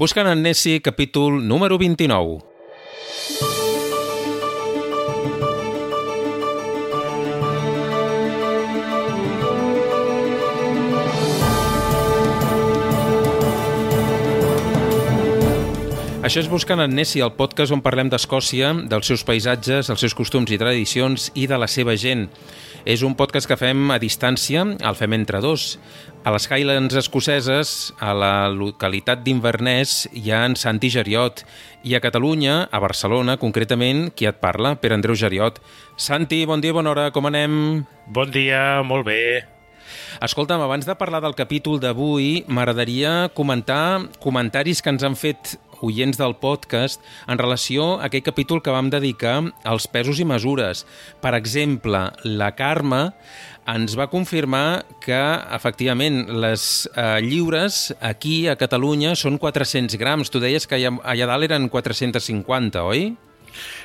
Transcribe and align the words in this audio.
Buscant 0.00 0.26
en 0.26 0.40
Nessie, 0.40 0.80
capítol 0.80 1.46
número 1.46 1.76
29. 1.76 2.49
Això 16.30 16.44
és 16.44 16.46
Buscant 16.46 16.78
en 16.78 16.92
Nessie, 16.94 17.24
el 17.26 17.32
podcast 17.34 17.74
on 17.74 17.80
parlem 17.82 18.06
d'Escòcia, 18.06 18.68
dels 18.86 19.08
seus 19.10 19.24
paisatges, 19.26 19.88
els 19.90 19.98
seus 19.98 20.14
costums 20.14 20.52
i 20.54 20.58
tradicions 20.60 21.24
i 21.34 21.48
de 21.50 21.56
la 21.58 21.66
seva 21.66 21.96
gent. 21.98 22.28
És 22.86 23.02
un 23.02 23.16
podcast 23.18 23.50
que 23.50 23.56
fem 23.58 23.90
a 23.90 23.96
distància, 23.98 24.62
el 24.62 24.94
fem 24.94 25.16
entre 25.16 25.40
dos. 25.42 25.80
A 26.22 26.30
les 26.30 26.46
Highlands 26.46 26.94
escoceses, 27.00 27.72
a 27.98 28.12
la 28.14 28.46
localitat 28.46 29.24
d'Inverness, 29.26 30.04
hi 30.14 30.30
ha 30.30 30.44
en 30.46 30.54
Santi 30.54 30.92
Geriot, 30.94 31.42
i 31.82 31.98
a 31.98 32.00
Catalunya, 32.04 32.60
a 32.70 32.78
Barcelona, 32.78 33.34
concretament, 33.34 34.12
qui 34.14 34.30
et 34.30 34.38
parla? 34.38 34.76
Per 34.78 34.92
Andreu 34.94 35.18
Geriot. 35.18 35.58
Santi, 35.98 36.44
bon 36.46 36.62
dia, 36.62 36.76
bona 36.76 36.92
hora, 36.94 37.08
com 37.10 37.26
anem? 37.26 37.82
Bon 38.06 38.30
dia, 38.30 38.84
molt 38.86 39.08
bé. 39.10 39.18
Escolta'm, 40.22 40.62
abans 40.62 40.86
de 40.86 40.94
parlar 40.94 41.24
del 41.24 41.34
capítol 41.34 41.82
d'avui, 41.82 42.44
m'agradaria 42.46 43.32
comentar 43.34 44.06
comentaris 44.22 44.78
que 44.78 44.94
ens 44.94 45.02
han 45.02 45.18
fet 45.18 45.56
oients 45.86 46.18
del 46.20 46.36
podcast 46.40 47.02
en 47.26 47.40
relació 47.40 47.96
a 47.98 48.08
aquell 48.08 48.24
capítol 48.26 48.62
que 48.62 48.74
vam 48.74 48.90
dedicar 48.92 49.38
als 49.64 49.86
pesos 49.90 50.20
i 50.20 50.26
mesures. 50.28 50.84
Per 51.22 51.34
exemple, 51.38 52.08
la 52.24 52.50
Carme 52.58 53.10
ens 53.70 53.94
va 53.98 54.08
confirmar 54.10 54.84
que, 55.04 55.20
efectivament, 55.54 56.24
les 56.42 56.64
eh, 56.94 57.20
lliures 57.22 57.90
aquí 58.00 58.48
a 58.48 58.56
Catalunya 58.58 59.14
són 59.18 59.38
400 59.38 59.98
grams. 60.00 60.30
Tu 60.32 60.42
deies 60.42 60.66
que 60.66 60.78
allà, 60.78 60.96
allà 61.04 61.30
dalt 61.30 61.50
eren 61.50 61.68
450, 61.70 62.84
oi? 62.88 63.10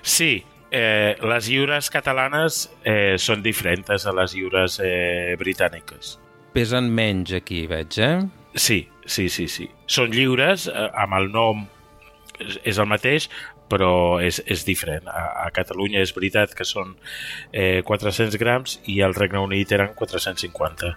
Sí, 0.02 0.44
eh, 0.72 1.16
les 1.22 1.50
lliures 1.52 1.89
catalanes 1.94 2.66
eh, 2.83 3.16
són 3.22 3.44
diferents 3.45 4.05
a 4.05 4.16
les 4.16 4.36
lliures 4.36 4.80
eh, 4.83 5.36
britàniques. 5.39 6.17
Pesen 6.55 6.89
menys 6.95 7.36
aquí, 7.36 7.66
veig, 7.67 8.00
eh? 8.00 8.17
Sí, 8.55 8.86
sí, 9.05 9.27
sí, 9.30 9.48
sí. 9.52 9.67
Són 9.92 10.14
lliures 10.16 10.70
eh, 10.72 10.89
amb 10.95 11.17
el 11.20 11.31
nom 11.33 11.66
és 12.39 12.78
el 12.78 12.89
mateix, 12.89 13.30
però 13.72 14.19
és, 14.23 14.41
és 14.45 14.66
diferent. 14.67 15.08
A, 15.09 15.45
a 15.45 15.50
Catalunya 15.55 16.03
és 16.03 16.14
veritat 16.16 16.53
que 16.58 16.67
són 16.67 16.95
eh, 17.52 17.81
400 17.86 18.38
grams 18.42 18.80
i 18.92 19.02
al 19.05 19.17
Regne 19.17 19.42
Unit 19.44 19.73
eren 19.75 19.94
450. 19.97 20.95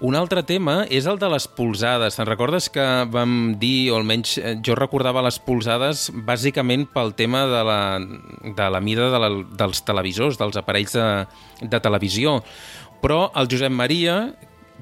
Un 0.00 0.16
altre 0.16 0.40
tema 0.48 0.86
és 0.88 1.04
el 1.10 1.18
de 1.20 1.28
les 1.28 1.44
polzades. 1.52 2.14
Te'n 2.16 2.24
recordes 2.24 2.70
que 2.72 2.84
vam 3.12 3.56
dir, 3.60 3.90
o 3.92 3.98
almenys 3.98 4.38
eh, 4.40 4.54
jo 4.64 4.72
recordava 4.78 5.20
les 5.26 5.36
polzades 5.44 6.06
bàsicament 6.24 6.86
pel 6.94 7.12
tema 7.18 7.44
de 7.50 7.60
la, 7.68 7.80
de 8.56 8.68
la 8.72 8.80
mida 8.80 9.10
de 9.12 9.20
la, 9.20 9.28
dels 9.60 9.84
televisors, 9.84 10.40
dels 10.40 10.56
aparells 10.56 10.96
de, 10.96 11.08
de 11.60 11.82
televisió. 11.84 12.38
Però 13.04 13.26
el 13.36 13.52
Josep 13.52 13.76
Maria, 13.76 14.16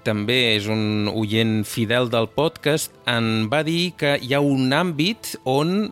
també 0.08 0.38
és 0.56 0.66
un 0.72 1.10
oient 1.12 1.60
fidel 1.68 2.08
del 2.10 2.30
podcast, 2.32 2.94
en 3.08 3.46
va 3.52 3.60
dir 3.66 3.92
que 4.00 4.16
hi 4.24 4.32
ha 4.34 4.40
un 4.44 4.72
àmbit 4.72 5.34
on 5.48 5.90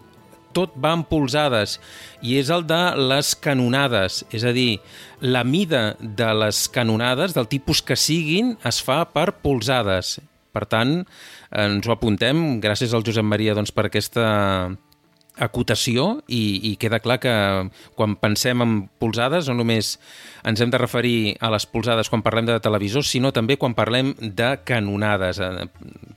tot 0.57 0.73
va 0.81 0.95
en 0.97 1.03
polzades 1.05 1.77
i 2.25 2.39
és 2.41 2.49
el 2.55 2.65
de 2.65 2.81
les 2.97 3.35
canonades, 3.45 4.23
és 4.33 4.47
a 4.49 4.55
dir, 4.57 4.79
la 5.21 5.45
mida 5.45 5.91
de 6.01 6.31
les 6.41 6.65
canonades, 6.73 7.37
del 7.37 7.49
tipus 7.53 7.83
que 7.85 7.99
siguin, 8.01 8.55
es 8.65 8.81
fa 8.85 9.03
per 9.13 9.29
polzades. 9.45 10.17
Per 10.57 10.65
tant, 10.65 11.03
ens 11.53 11.85
ho 11.85 11.93
apuntem, 11.93 12.57
gràcies 12.65 12.97
al 12.97 13.05
Josep 13.05 13.27
Maria 13.29 13.55
doncs, 13.57 13.75
per 13.77 13.91
aquesta 13.91 14.25
acotació 15.37 16.23
i, 16.27 16.73
i 16.73 16.77
queda 16.81 17.01
clar 17.05 17.19
que 17.21 17.35
quan 17.97 18.17
pensem 18.21 18.65
en 18.65 18.75
polzades 19.01 19.51
no 19.51 19.57
només 19.59 19.97
ens 20.47 20.61
hem 20.61 20.73
de 20.73 20.81
referir 20.81 21.37
a 21.41 21.51
les 21.53 21.69
polzades 21.69 22.11
quan 22.13 22.25
parlem 22.25 22.49
de 22.49 22.59
televisors, 22.65 23.11
sinó 23.13 23.33
també 23.37 23.59
quan 23.61 23.77
parlem 23.77 24.15
de 24.21 24.55
canonades, 24.65 25.41
eh, 25.41 25.67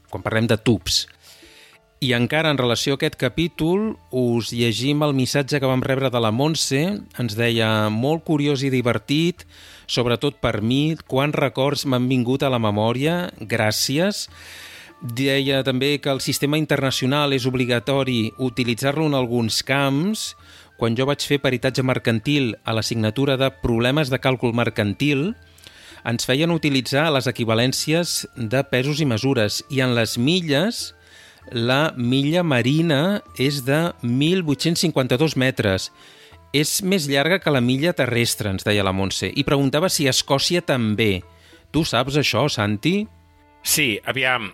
quan 0.10 0.26
parlem 0.26 0.48
de 0.48 0.58
tubs. 0.58 1.06
I 2.00 2.14
encara 2.16 2.48
en 2.54 2.58
relació 2.58 2.96
a 2.96 2.96
aquest 2.96 3.18
capítol 3.20 3.98
us 4.16 4.54
llegim 4.56 5.04
el 5.04 5.12
missatge 5.18 5.60
que 5.60 5.68
vam 5.68 5.84
rebre 5.84 6.08
de 6.08 6.22
la 6.24 6.32
Montse. 6.32 6.80
Ens 7.20 7.36
deia 7.36 7.90
molt 7.92 8.24
curiós 8.24 8.64
i 8.64 8.72
divertit, 8.72 9.44
sobretot 9.84 10.40
per 10.40 10.62
mi, 10.64 10.96
quants 11.12 11.36
records 11.36 11.84
m'han 11.84 12.08
vingut 12.08 12.46
a 12.48 12.54
la 12.54 12.62
memòria. 12.64 13.26
Gràcies. 13.44 14.30
Deia 15.00 15.62
també 15.64 15.94
que 16.04 16.12
el 16.12 16.20
sistema 16.20 16.58
internacional 16.60 17.32
és 17.32 17.46
obligatori 17.48 18.34
utilitzar-lo 18.38 19.06
en 19.08 19.16
alguns 19.16 19.62
camps. 19.64 20.34
Quan 20.80 20.96
jo 20.96 21.08
vaig 21.08 21.24
fer 21.24 21.40
peritatge 21.40 21.84
mercantil 21.88 22.54
a 22.68 22.76
l'assignatura 22.76 23.38
de 23.40 23.48
problemes 23.64 24.12
de 24.12 24.20
càlcul 24.20 24.52
mercantil, 24.56 25.34
ens 26.08 26.28
feien 26.28 26.52
utilitzar 26.52 27.10
les 27.16 27.28
equivalències 27.32 28.26
de 28.36 28.64
pesos 28.68 29.00
i 29.00 29.08
mesures 29.08 29.64
i 29.72 29.84
en 29.84 29.96
les 29.96 30.18
milles 30.20 30.90
la 31.52 31.94
milla 31.98 32.44
marina 32.44 33.22
és 33.40 33.64
de 33.66 33.90
1.852 34.04 35.36
metres. 35.40 35.90
És 36.54 36.80
més 36.84 37.08
llarga 37.10 37.40
que 37.40 37.54
la 37.54 37.62
milla 37.62 37.94
terrestre, 37.94 38.50
ens 38.50 38.66
deia 38.66 38.84
la 38.84 38.94
Montse, 38.94 39.30
i 39.30 39.46
preguntava 39.46 39.90
si 39.90 40.08
a 40.08 40.14
Escòcia 40.14 40.62
també. 40.66 41.22
Tu 41.72 41.86
saps 41.86 42.18
això, 42.18 42.48
Santi? 42.50 43.04
Sí, 43.62 44.00
aviam, 44.06 44.50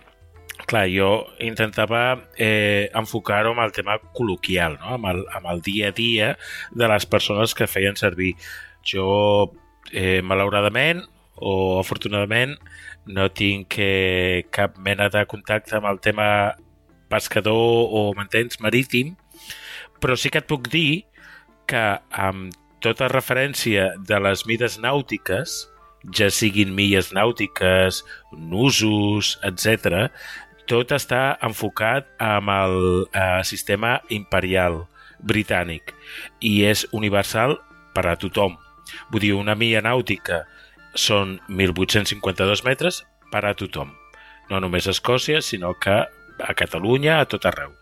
clar, 0.66 0.86
jo 0.90 1.10
intentava 1.42 2.28
eh, 2.36 2.90
enfocar-ho 2.94 3.54
amb 3.54 3.64
el 3.64 3.74
tema 3.76 3.98
col·loquial, 4.16 4.78
no? 4.80 4.96
amb, 4.96 5.10
el, 5.12 5.22
amb 5.38 5.50
el 5.52 5.62
dia 5.66 5.92
a 5.92 5.96
dia 5.96 6.32
de 6.74 6.88
les 6.90 7.06
persones 7.06 7.54
que 7.54 7.70
feien 7.70 7.98
servir. 7.98 8.34
Jo, 8.86 9.06
eh, 9.92 10.22
malauradament 10.22 11.04
o 11.36 11.78
afortunadament, 11.80 12.56
no 13.06 13.28
tinc 13.30 13.78
eh, 13.78 14.46
cap 14.50 14.78
mena 14.82 15.10
de 15.12 15.22
contacte 15.30 15.76
amb 15.78 15.90
el 15.90 16.00
tema 16.02 16.28
pescador 17.12 17.92
o 17.94 18.10
mantens 18.16 18.58
marítim, 18.60 19.14
però 20.02 20.16
sí 20.18 20.32
que 20.32 20.42
et 20.42 20.48
puc 20.50 20.68
dir 20.72 21.06
que 21.70 21.84
amb 22.10 22.54
tota 22.82 23.08
referència 23.10 23.92
de 24.08 24.18
les 24.22 24.44
mides 24.46 24.78
nàutiques, 24.82 25.54
ja 26.14 26.28
siguin 26.30 26.74
milles 26.74 27.12
nàutiques, 27.14 28.02
nusos, 28.32 29.36
etc., 29.46 30.08
tot 30.66 30.92
està 30.94 31.36
enfocat 31.46 32.08
amb 32.22 32.50
el 32.52 32.76
eh, 33.06 33.42
sistema 33.46 33.96
imperial 34.14 34.84
britànic 35.22 35.94
i 36.44 36.64
és 36.68 36.84
universal 36.92 37.56
per 37.96 38.06
a 38.10 38.16
tothom. 38.20 38.56
Vull 39.10 39.24
dir, 39.24 39.32
una 39.34 39.56
milla 39.58 39.82
nàutica 39.82 40.44
són 40.96 41.38
1.852 41.48 42.64
metres 42.66 43.02
per 43.32 43.44
a 43.46 43.54
tothom. 43.58 43.92
No 44.50 44.60
només 44.62 44.86
a 44.86 44.94
Escòcia, 44.94 45.40
sinó 45.42 45.74
que 45.74 45.96
a 46.02 46.54
Catalunya, 46.54 47.20
a 47.20 47.26
tot 47.30 47.46
arreu. 47.48 47.72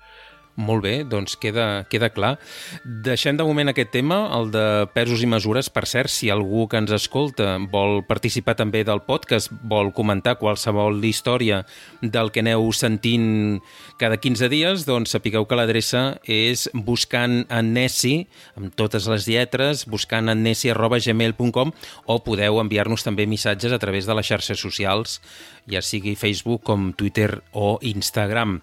Molt 0.55 0.85
bé, 0.85 0.93
doncs 1.03 1.35
queda, 1.35 1.83
queda 1.91 2.13
clar. 2.15 2.37
Deixem 2.85 3.35
de 3.35 3.43
moment 3.43 3.73
aquest 3.73 3.91
tema, 3.91 4.21
el 4.37 4.53
de 4.55 4.87
pesos 4.95 5.25
i 5.25 5.27
mesures. 5.27 5.67
Per 5.67 5.83
cert, 5.91 6.13
si 6.15 6.31
algú 6.31 6.69
que 6.71 6.79
ens 6.79 6.93
escolta 6.95 7.57
vol 7.73 8.05
participar 8.07 8.55
també 8.61 8.85
del 8.87 9.03
podcast, 9.03 9.51
vol 9.51 9.91
comentar 9.97 10.37
qualsevol 10.39 11.03
història 11.03 11.65
del 12.01 12.31
que 12.31 12.45
aneu 12.45 12.71
sentint 12.71 13.59
cada 13.99 14.21
15 14.23 14.51
dies, 14.53 14.85
doncs 14.87 15.17
sapigueu 15.17 15.49
que 15.51 15.59
l'adreça 15.59 16.05
és 16.23 16.69
buscant 16.73 17.43
en 17.51 17.73
Nessi, 17.75 18.29
amb 18.55 18.71
totes 18.79 19.11
les 19.11 19.27
lletres, 19.27 19.89
buscant 19.91 20.31
en 20.31 20.47
Nessi 20.47 20.71
arroba 20.71 21.03
gmail.com 21.03 21.75
o 22.07 22.21
podeu 22.23 22.63
enviar-nos 22.63 23.03
també 23.03 23.27
missatges 23.27 23.75
a 23.75 23.83
través 23.83 24.07
de 24.07 24.15
les 24.15 24.31
xarxes 24.31 24.63
socials 24.63 25.19
ja 25.67 25.81
sigui 25.83 26.15
Facebook 26.17 26.63
com 26.65 26.93
Twitter 26.93 27.41
o 27.53 27.79
Instagram. 27.83 28.59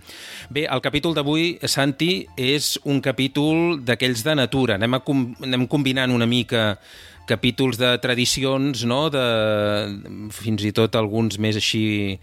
Bé, 0.50 0.68
el 0.70 0.82
capítol 0.86 1.16
d'avui, 1.18 1.58
Santi, 1.82 2.28
és 2.38 2.76
un 2.86 3.02
capítol 3.02 3.80
d'aquells 3.86 4.22
de 4.26 4.36
natura. 4.38 4.78
Anem, 4.78 5.00
a 5.00 5.02
anem 5.48 5.66
combinant 5.70 6.14
una 6.14 6.28
mica 6.30 6.76
capítols 7.30 7.78
de 7.80 7.94
tradicions, 8.04 8.84
no? 8.86 9.06
de, 9.14 9.24
fins 10.36 10.66
i 10.68 10.74
tot 10.76 10.98
alguns 11.00 11.40
més 11.42 11.58
així 11.58 12.20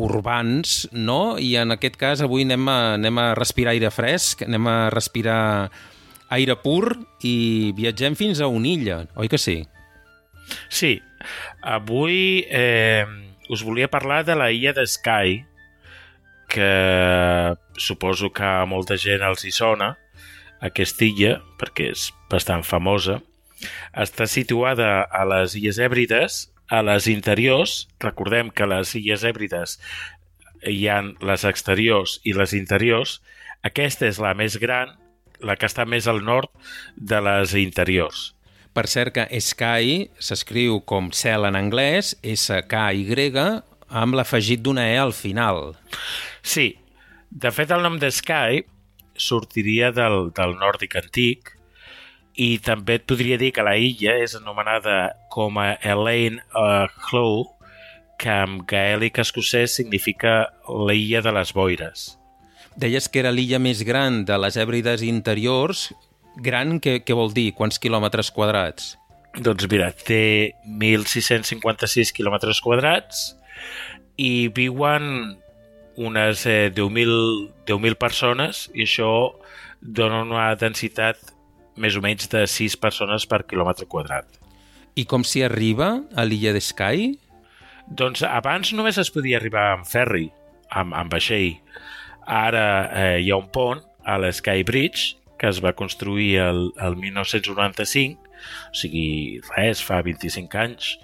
urbans, 0.00 0.86
no? 0.92 1.36
i 1.38 1.54
en 1.60 1.74
aquest 1.74 1.98
cas 2.00 2.22
avui 2.24 2.46
anem 2.46 2.66
a, 2.72 2.78
anem 2.96 3.20
a 3.20 3.26
respirar 3.38 3.74
aire 3.76 3.90
fresc, 3.92 4.46
anem 4.46 4.70
a 4.70 4.78
respirar 4.94 5.40
aire 6.34 6.56
pur 6.62 6.96
i 7.26 7.72
viatgem 7.76 8.16
fins 8.18 8.40
a 8.40 8.48
Unilla, 8.50 9.04
oi 9.18 9.28
que 9.30 9.38
sí? 9.38 9.60
Sí, 10.70 10.96
avui 11.62 12.46
eh, 12.48 13.04
us 13.52 13.66
volia 13.66 13.90
parlar 13.92 14.24
de 14.24 14.38
la 14.38 14.50
illa 14.54 14.72
de 14.74 14.86
Skye, 14.88 15.44
que 16.56 17.54
suposo 17.76 18.32
que 18.32 18.44
a 18.44 18.64
molta 18.64 18.96
gent 18.96 19.24
els 19.26 19.44
hi 19.44 19.52
sona, 19.52 19.92
aquesta 20.64 21.04
illa, 21.04 21.36
perquè 21.60 21.90
és 21.92 22.08
bastant 22.32 22.64
famosa. 22.64 23.20
Està 23.96 24.24
situada 24.28 25.04
a 25.04 25.24
les 25.28 25.56
Illes 25.58 25.80
Hèbrides, 25.80 26.46
a 26.72 26.80
les 26.84 27.08
interiors. 27.12 27.86
Recordem 28.00 28.50
que 28.50 28.68
les 28.68 28.94
Illes 28.96 29.24
Hèbrides 29.24 29.76
hi 30.66 30.86
han 30.88 31.12
les 31.20 31.44
exteriors 31.44 32.18
i 32.24 32.32
les 32.36 32.56
interiors. 32.56 33.20
Aquesta 33.66 34.08
és 34.08 34.20
la 34.22 34.32
més 34.38 34.56
gran, 34.62 34.96
la 35.44 35.56
que 35.60 35.68
està 35.68 35.84
més 35.84 36.08
al 36.08 36.24
nord 36.24 36.48
de 36.96 37.20
les 37.20 37.52
interiors. 37.60 38.32
Per 38.76 38.84
cert 38.92 39.14
que 39.16 39.40
Sky 39.40 40.10
s'escriu 40.20 40.82
com 40.84 41.08
cel 41.12 41.48
en 41.48 41.56
anglès, 41.56 42.12
S-K-Y, 42.20 43.06
amb 43.88 44.16
l'afegit 44.18 44.62
d'una 44.62 44.86
E 44.90 44.96
al 44.98 45.12
final. 45.12 45.74
Sí, 46.42 46.74
de 47.30 47.52
fet 47.52 47.72
el 47.74 47.82
nom 47.84 47.98
de 48.02 48.10
Sky 48.10 48.64
sortiria 49.16 49.92
del, 49.94 50.30
del 50.36 50.56
nòrdic 50.60 50.96
antic 51.00 51.52
i 52.36 52.58
també 52.60 52.98
et 52.98 53.06
podria 53.08 53.38
dir 53.40 53.52
que 53.56 53.64
la 53.64 53.76
illa 53.80 54.16
és 54.20 54.36
anomenada 54.36 55.14
com 55.32 55.56
a 55.58 55.72
Elaine 55.80 56.42
uh, 56.52 56.84
Clough, 57.08 57.54
que 58.20 58.32
en 58.44 58.60
gaèlic 58.68 59.22
escocès 59.24 59.76
significa 59.78 60.52
l'illa 60.88 61.22
de 61.24 61.32
les 61.32 61.52
boires. 61.56 62.06
Deies 62.76 63.08
que 63.08 63.22
era 63.22 63.32
l'illa 63.32 63.58
més 63.60 63.80
gran 63.88 64.24
de 64.28 64.36
les 64.40 64.56
Hèbrides 64.60 65.04
interiors. 65.04 65.88
Gran, 66.44 66.76
què, 66.84 66.98
què 67.00 67.16
vol 67.16 67.32
dir? 67.32 67.50
Quants 67.56 67.80
quilòmetres 67.80 68.28
quadrats? 68.36 68.94
Doncs 69.36 69.68
mira, 69.72 69.88
té 69.92 70.52
1.656 70.68 72.12
quilòmetres 72.16 72.60
quadrats 72.64 73.30
i 74.16 74.48
viuen 74.54 75.36
unes 75.96 76.44
eh, 76.46 76.70
10.000 76.74 77.52
10 77.68 77.96
persones 78.00 78.66
i 78.74 78.84
això 78.84 79.10
dona 79.80 80.22
una 80.24 80.48
densitat 80.60 81.32
més 81.76 81.96
o 81.96 82.02
menys 82.04 82.28
de 82.32 82.46
6 82.48 82.76
persones 82.80 83.26
per 83.28 83.44
quilòmetre 83.48 83.88
quadrat. 83.88 84.26
I 84.96 85.04
com 85.04 85.24
s'hi 85.24 85.44
arriba 85.44 85.90
a 86.16 86.24
l'illa 86.24 86.54
de 86.56 86.62
Skye? 86.64 87.16
Doncs 87.86 88.24
abans 88.26 88.72
només 88.74 88.96
es 88.98 89.12
podia 89.12 89.36
arribar 89.38 89.74
amb 89.74 89.86
ferri, 89.86 90.30
amb, 90.72 90.94
amb 90.96 91.12
vaixell. 91.12 91.58
Ara 92.26 92.66
eh, 92.88 93.18
hi 93.22 93.30
ha 93.30 93.38
un 93.38 93.50
pont 93.52 93.84
a 94.06 94.16
l'Sky 94.18 94.64
Bridge 94.66 95.14
que 95.36 95.50
es 95.52 95.60
va 95.60 95.74
construir 95.76 96.38
el, 96.40 96.70
el 96.80 96.96
1995, 96.96 98.22
o 98.72 98.78
sigui, 98.80 99.40
res, 99.52 99.82
fa 99.84 100.00
25 100.04 100.60
anys, 100.62 100.94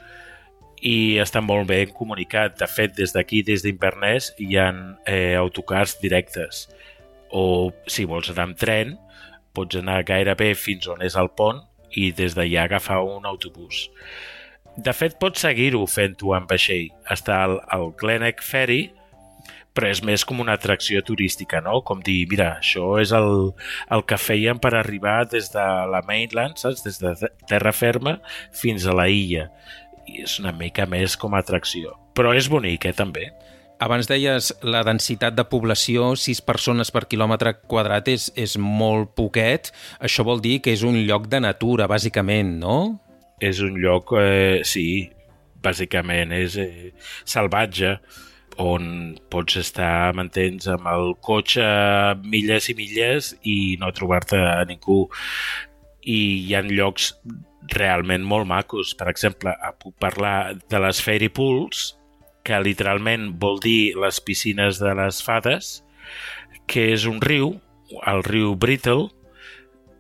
i 0.82 1.18
està 1.22 1.40
molt 1.44 1.68
ben 1.70 1.92
comunicat. 1.94 2.58
De 2.58 2.66
fet, 2.66 2.96
des 2.98 3.14
d'aquí, 3.14 3.42
des 3.46 3.62
d'Inverness, 3.62 4.32
hi 4.42 4.56
ha 4.58 4.68
eh, 5.06 5.34
autocars 5.38 5.96
directes. 6.02 6.66
O, 7.30 7.70
si 7.86 8.04
vols 8.08 8.32
anar 8.32 8.50
amb 8.50 8.58
tren, 8.60 8.96
pots 9.54 9.78
anar 9.78 10.02
gairebé 10.08 10.52
fins 10.58 10.88
on 10.90 11.04
és 11.04 11.16
el 11.16 11.30
pont 11.38 11.62
i 11.96 12.10
des 12.16 12.34
d'allà 12.36 12.66
agafar 12.66 13.02
un 13.04 13.28
autobús. 13.28 13.86
De 14.76 14.92
fet, 14.96 15.18
pots 15.20 15.44
seguir-ho 15.44 15.84
fent-ho 15.86 16.32
amb 16.34 16.50
vaixell. 16.50 16.88
Està 17.12 17.42
el, 17.46 17.58
el 17.76 17.90
Glenelg 18.00 18.40
Ferry, 18.44 18.86
però 19.76 19.88
és 19.88 20.02
més 20.04 20.24
com 20.28 20.40
una 20.44 20.56
atracció 20.58 21.00
turística, 21.04 21.60
no? 21.64 21.78
Com 21.86 22.02
dir, 22.04 22.22
mira, 22.28 22.56
això 22.60 22.96
és 23.00 23.12
el, 23.16 23.52
el 23.92 24.04
que 24.08 24.18
feien 24.20 24.60
per 24.60 24.74
arribar 24.76 25.22
des 25.32 25.48
de 25.52 25.64
la 25.92 26.02
mainland, 26.08 26.60
saps? 26.60 26.84
Des 26.84 27.00
de 27.00 27.14
terra 27.48 27.72
ferma 27.76 28.18
fins 28.56 28.86
a 28.86 28.96
la 28.96 29.08
illa. 29.12 29.48
I 30.08 30.22
és 30.26 30.38
una 30.42 30.52
mica 30.52 30.86
més 30.86 31.16
com 31.16 31.34
a 31.34 31.42
atracció. 31.42 31.96
Però 32.16 32.34
és 32.36 32.48
bonic, 32.50 32.86
eh, 32.86 32.92
també. 32.96 33.30
Abans 33.82 34.06
deies 34.06 34.52
la 34.62 34.84
densitat 34.86 35.34
de 35.34 35.44
població, 35.50 36.12
6 36.14 36.40
persones 36.46 36.92
per 36.94 37.08
quilòmetre 37.10 37.56
quadrat 37.66 38.06
és, 38.12 38.28
és 38.38 38.54
molt 38.56 39.16
poquet. 39.18 39.72
Això 39.98 40.22
vol 40.22 40.42
dir 40.44 40.60
que 40.62 40.70
és 40.70 40.84
un 40.86 41.00
lloc 41.08 41.26
de 41.32 41.40
natura, 41.42 41.88
bàsicament, 41.90 42.60
no? 42.62 42.76
És 43.42 43.58
un 43.64 43.80
lloc, 43.82 44.14
eh, 44.20 44.62
sí, 44.62 45.10
bàsicament, 45.62 46.30
és 46.36 46.58
eh, 46.62 46.92
salvatge 47.24 47.96
on 48.62 49.16
pots 49.32 49.56
estar, 49.56 50.12
m'entens, 50.14 50.68
amb 50.70 50.86
el 50.92 51.14
cotxe 51.24 51.64
milles 52.22 52.68
i 52.68 52.76
milles 52.78 53.32
i 53.42 53.56
no 53.80 53.90
trobar-te 53.96 54.38
a 54.38 54.60
ningú. 54.68 55.06
I 56.02 56.18
hi 56.46 56.54
ha 56.54 56.62
llocs 56.66 57.12
realment 57.74 58.24
molt 58.26 58.48
macos. 58.48 58.94
Per 58.98 59.08
exemple, 59.10 59.54
puc 59.82 59.94
parlar 60.02 60.54
de 60.70 60.80
les 60.82 61.00
Fairy 61.04 61.30
Pools, 61.32 61.92
que 62.42 62.58
literalment 62.58 63.30
vol 63.38 63.60
dir 63.62 63.94
les 63.98 64.18
piscines 64.20 64.80
de 64.82 64.94
les 64.98 65.22
fades, 65.22 65.82
que 66.66 66.88
és 66.94 67.06
un 67.06 67.20
riu, 67.22 67.54
el 68.08 68.24
riu 68.26 68.56
Brittle, 68.56 69.10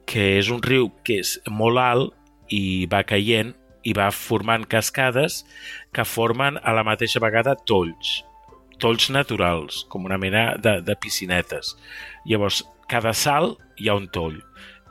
que 0.08 0.38
és 0.40 0.50
un 0.50 0.62
riu 0.64 0.90
que 1.06 1.20
és 1.22 1.36
molt 1.48 1.78
alt 1.78 2.52
i 2.52 2.88
va 2.90 3.04
caient 3.06 3.54
i 3.86 3.94
va 3.96 4.10
formant 4.14 4.66
cascades 4.70 5.42
que 5.94 6.04
formen 6.06 6.58
a 6.62 6.74
la 6.74 6.84
mateixa 6.86 7.22
vegada 7.22 7.56
tolls 7.66 8.20
tolls 8.82 9.10
naturals, 9.14 9.84
com 9.88 10.08
una 10.08 10.18
mena 10.18 10.56
de, 10.58 10.80
de 10.82 10.96
piscinetes. 10.98 11.76
Llavors, 12.26 12.64
cada 12.90 13.14
salt 13.14 13.60
hi 13.78 13.88
ha 13.88 13.98
un 13.98 14.08
toll 14.10 14.40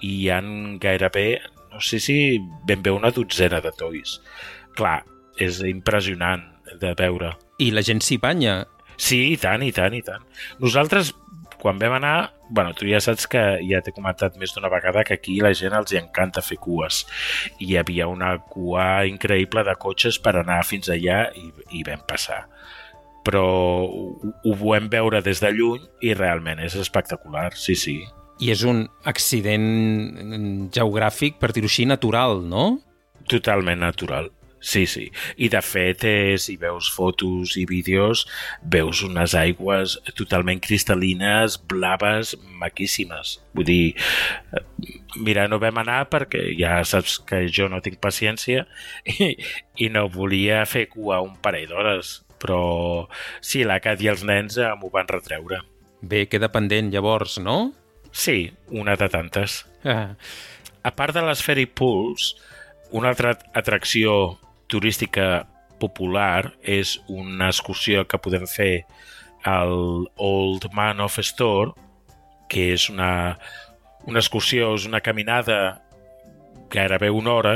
i 0.02 0.14
hi 0.22 0.30
han 0.34 0.78
gairebé, 0.82 1.42
no 1.72 1.82
sé 1.82 2.00
si 2.04 2.40
ben 2.68 2.84
bé 2.84 2.92
una 2.92 3.12
dotzena 3.16 3.62
de 3.64 3.72
tolls. 3.78 4.20
Clar, 4.78 5.02
és 5.40 5.62
impressionant 5.68 6.44
de 6.82 6.94
veure. 6.98 7.34
I 7.60 7.72
la 7.76 7.84
gent 7.86 8.04
s'hi 8.04 8.20
banya. 8.22 8.62
Sí, 9.02 9.32
i 9.34 9.38
tant, 9.42 9.64
i 9.66 9.72
tant, 9.76 9.96
i 9.98 10.04
tant. 10.06 10.24
Nosaltres, 10.62 11.14
quan 11.62 11.80
vam 11.82 11.96
anar, 11.98 12.34
bueno, 12.50 12.74
tu 12.78 12.88
ja 12.90 13.00
saps 13.02 13.28
que 13.30 13.42
ja 13.66 13.82
t'he 13.82 13.94
comentat 13.96 14.38
més 14.38 14.54
d'una 14.54 14.70
vegada 14.74 15.04
que 15.08 15.18
aquí 15.18 15.40
la 15.42 15.54
gent 15.58 15.76
els 15.78 15.94
encanta 15.98 16.44
fer 16.46 16.58
cues. 16.62 17.06
I 17.60 17.72
hi 17.72 17.78
havia 17.82 18.10
una 18.12 18.36
cua 18.52 19.08
increïble 19.10 19.66
de 19.66 19.78
cotxes 19.82 20.20
per 20.22 20.36
anar 20.40 20.62
fins 20.68 20.90
allà 20.90 21.28
i, 21.38 21.50
i 21.78 21.86
vam 21.88 22.06
passar 22.08 22.46
però 23.22 23.44
ho, 23.86 24.32
ho 24.50 24.54
vam 24.58 24.88
veure 24.90 25.22
des 25.22 25.42
de 25.44 25.52
lluny 25.54 25.84
i 26.02 26.16
realment 26.18 26.62
és 26.66 26.74
espectacular, 26.82 27.52
sí, 27.54 27.76
sí. 27.78 28.00
I 28.42 28.52
és 28.54 28.66
un 28.66 28.86
accident 29.06 30.70
geogràfic, 30.74 31.38
per 31.42 31.52
dir-ho 31.54 31.70
així, 31.70 31.86
natural, 31.90 32.42
no? 32.42 32.80
Totalment 33.30 33.84
natural. 33.84 34.32
Sí, 34.62 34.86
sí. 34.86 35.08
I 35.42 35.50
de 35.50 35.60
fet, 35.66 36.04
eh, 36.06 36.38
si 36.38 36.56
veus 36.62 36.90
fotos 36.94 37.56
i 37.58 37.66
vídeos, 37.66 38.28
veus 38.62 39.02
unes 39.02 39.34
aigües 39.34 39.96
totalment 40.14 40.62
cristal·lines, 40.62 41.58
blaves, 41.58 42.36
maquíssimes. 42.62 43.40
Vull 43.58 43.66
dir, 43.66 43.96
eh, 44.54 44.64
mira, 45.18 45.48
no 45.50 45.58
vam 45.60 45.82
anar 45.82 46.04
perquè 46.14 46.44
ja 46.60 46.84
saps 46.86 47.18
que 47.26 47.48
jo 47.50 47.70
no 47.70 47.82
tinc 47.82 47.98
paciència 47.98 48.68
i, 49.18 49.34
i 49.82 49.90
no 49.90 50.08
volia 50.14 50.62
fer 50.70 50.88
cua 50.94 51.24
un 51.26 51.38
parell 51.42 51.74
d'hores 51.74 52.20
però 52.42 53.06
sí, 53.38 53.62
la 53.64 53.78
Cat 53.84 54.02
i 54.02 54.10
els 54.10 54.26
nens 54.26 54.58
eh, 54.58 54.72
m'ho 54.80 54.90
van 54.94 55.10
retreure. 55.10 55.62
Bé, 56.02 56.26
queda 56.26 56.50
pendent 56.50 56.90
llavors, 56.94 57.38
no? 57.38 57.72
Sí, 58.12 58.54
una 58.70 58.96
de 58.96 59.10
tantes. 59.10 59.66
Ah. 59.84 60.16
A 60.84 60.92
part 60.96 61.16
de 61.16 61.24
les 61.26 61.42
Ferry 61.44 61.66
Pools, 61.66 62.36
una 62.92 63.12
altra 63.14 63.38
atracció 63.54 64.38
turística 64.68 65.48
popular 65.82 66.54
és 66.62 66.98
una 67.10 67.50
excursió 67.50 68.06
que 68.08 68.20
podem 68.22 68.46
fer 68.50 68.86
al 69.48 70.08
Old 70.22 70.68
Man 70.74 71.02
of 71.02 71.18
Store, 71.24 71.74
que 72.52 72.72
és 72.76 72.90
una, 72.92 73.38
una 74.06 74.22
excursió, 74.22 74.74
és 74.76 74.86
una 74.86 75.02
caminada 75.02 75.82
gairebé 76.72 77.10
una 77.10 77.34
hora, 77.34 77.56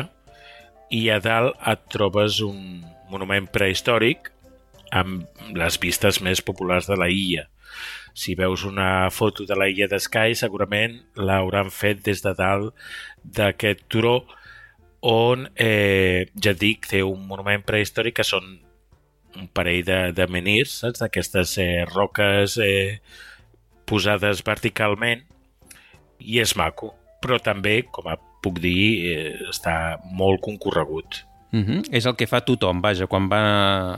i 0.89 1.09
a 1.09 1.19
dalt 1.19 1.57
et 1.67 1.83
trobes 1.91 2.39
un 2.45 2.83
monument 3.11 3.47
prehistòric 3.51 4.31
amb 4.95 5.25
les 5.57 5.77
vistes 5.81 6.21
més 6.23 6.41
populars 6.45 6.87
de 6.89 6.97
la 6.99 7.09
illa. 7.11 7.47
Si 8.15 8.35
veus 8.39 8.63
una 8.63 9.09
foto 9.11 9.43
de 9.45 9.57
la 9.59 9.67
illa 9.67 9.89
d'Sky, 9.91 10.37
segurament 10.39 11.01
l'hauran 11.19 11.69
fet 11.73 11.99
des 12.05 12.23
de 12.23 12.31
dalt 12.37 12.71
d'aquest 13.37 13.83
turó 13.91 14.21
on, 15.05 15.49
eh, 15.55 16.25
ja 16.41 16.53
dic, 16.55 16.87
té 16.89 17.03
un 17.03 17.27
monument 17.27 17.61
prehistòric 17.67 18.15
que 18.21 18.25
són 18.25 18.55
un 19.35 19.47
parell 19.53 19.83
de, 19.85 19.99
de 20.15 20.27
menirs, 20.31 20.79
saps? 20.81 21.03
D'aquestes 21.03 21.57
eh, 21.61 21.83
roques 21.91 22.55
eh, 22.63 23.01
posades 23.85 24.41
verticalment 24.47 25.21
i 26.23 26.39
és 26.41 26.55
maco, 26.57 26.93
però 27.21 27.37
també, 27.43 27.81
com 27.91 28.07
a 28.09 28.15
puc 28.41 28.61
dir, 28.63 29.11
eh, 29.11 29.49
està 29.51 29.97
molt 30.15 30.41
concorregut. 30.41 31.25
Mm 31.51 31.63
-hmm. 31.63 31.81
És 31.91 32.05
el 32.05 32.15
que 32.15 32.27
fa 32.27 32.41
tothom, 32.41 32.81
vaja, 32.81 33.07
quan 33.07 33.29
va 33.29 33.41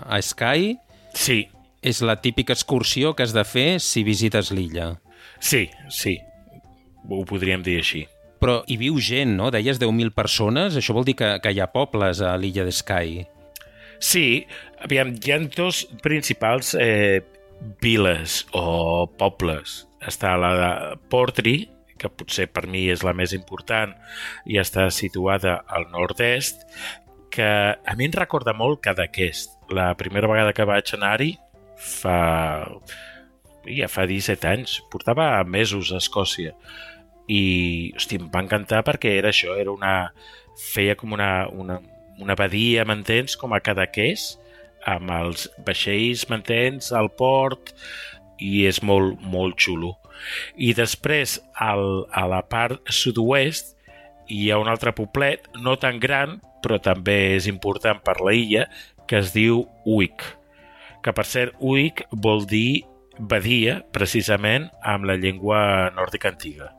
a 0.03 0.21
Sky... 0.21 0.77
Sí. 1.13 1.47
És 1.81 2.01
la 2.01 2.17
típica 2.21 2.55
excursió 2.55 3.13
que 3.15 3.23
has 3.23 3.35
de 3.35 3.43
fer 3.45 3.79
si 3.83 4.03
visites 4.03 4.51
l'illa. 4.51 4.95
Sí, 5.39 5.67
sí. 5.89 6.17
Ho 7.09 7.23
podríem 7.27 7.63
dir 7.63 7.77
així. 7.81 8.05
Però 8.41 8.59
hi 8.69 8.77
viu 8.77 8.99
gent, 9.01 9.35
no? 9.37 9.49
Deies 9.53 9.79
10.000 9.81 10.13
persones, 10.13 10.77
això 10.77 10.93
vol 10.93 11.07
dir 11.07 11.15
que, 11.17 11.31
que 11.41 11.53
hi 11.53 11.61
ha 11.61 11.71
pobles 11.73 12.21
a 12.21 12.35
l'illa 12.37 12.65
de 12.67 12.73
Sky. 12.73 13.23
Sí, 13.97 14.45
aviam, 14.83 15.15
hi 15.17 15.33
ha 15.33 15.39
dos 15.55 15.85
principals 16.03 16.75
eh, 16.77 17.23
viles 17.81 18.43
o 18.53 19.07
pobles. 19.17 19.85
Està 20.05 20.35
la 20.37 20.53
de 20.57 20.71
Portry, 21.09 21.57
que 21.97 22.11
potser 22.13 22.45
per 22.53 22.67
mi 22.69 22.85
és 22.93 23.01
la 23.01 23.15
més 23.17 23.33
important 23.33 23.95
i 24.45 24.59
està 24.61 24.85
situada 24.93 25.63
al 25.65 25.89
nord-est, 25.89 26.61
que 27.33 27.47
a 27.73 27.95
mi 27.97 28.05
em 28.07 28.13
recorda 28.13 28.53
molt 28.53 28.83
Cadaqués. 28.85 29.47
La 29.73 29.89
primera 29.97 30.29
vegada 30.29 30.53
que 30.53 30.65
vaig 30.69 30.93
anar-hi, 30.93 31.33
fa 31.77 32.19
ja 33.67 33.87
fa 33.91 34.05
17 34.07 34.47
anys, 34.47 34.77
portava 34.91 35.43
mesos 35.43 35.91
a 35.91 35.99
Escòcia 36.01 36.53
i, 37.27 37.91
hosti, 37.95 38.17
em 38.21 38.27
va 38.31 38.43
encantar 38.45 38.83
perquè 38.87 39.17
era 39.19 39.33
això, 39.33 39.57
era 39.59 39.73
una... 39.73 39.95
feia 40.57 40.95
com 40.97 41.11
una, 41.13 41.47
una, 41.53 41.75
una 42.17 42.35
badia, 42.35 42.85
m'entens, 42.87 43.35
com 43.37 43.51
a 43.53 43.59
Cadaqués, 43.61 44.39
amb 44.89 45.11
els 45.13 45.43
vaixells, 45.67 46.23
m'entens, 46.31 46.89
al 46.97 47.11
port, 47.13 47.75
i 48.41 48.65
és 48.65 48.79
molt, 48.81 49.21
molt 49.21 49.59
xulo. 49.61 49.93
I 50.57 50.71
després, 50.73 51.37
al, 51.53 52.07
a 52.09 52.25
la 52.31 52.41
part 52.49 52.89
sud-oest, 52.89 53.75
hi 54.33 54.49
ha 54.49 54.57
un 54.57 54.71
altre 54.71 54.95
poblet, 54.97 55.45
no 55.61 55.75
tan 55.77 56.01
gran, 56.01 56.39
però 56.63 56.81
també 56.81 57.35
és 57.35 57.45
important 57.51 58.01
per 58.01 58.17
la 58.25 58.33
illa, 58.33 58.65
que 59.07 59.21
es 59.21 59.29
diu 59.35 59.67
Uic. 59.85 60.25
Que, 61.07 61.13
per 61.15 61.23
cert, 61.23 61.53
Uic 61.63 62.01
vol 62.11 62.41
dir 62.43 62.83
badia, 63.31 63.77
precisament, 63.95 64.65
amb 64.83 65.07
la 65.07 65.15
llengua 65.15 65.87
nòrdica 65.95 66.33
antiga. 66.33 66.73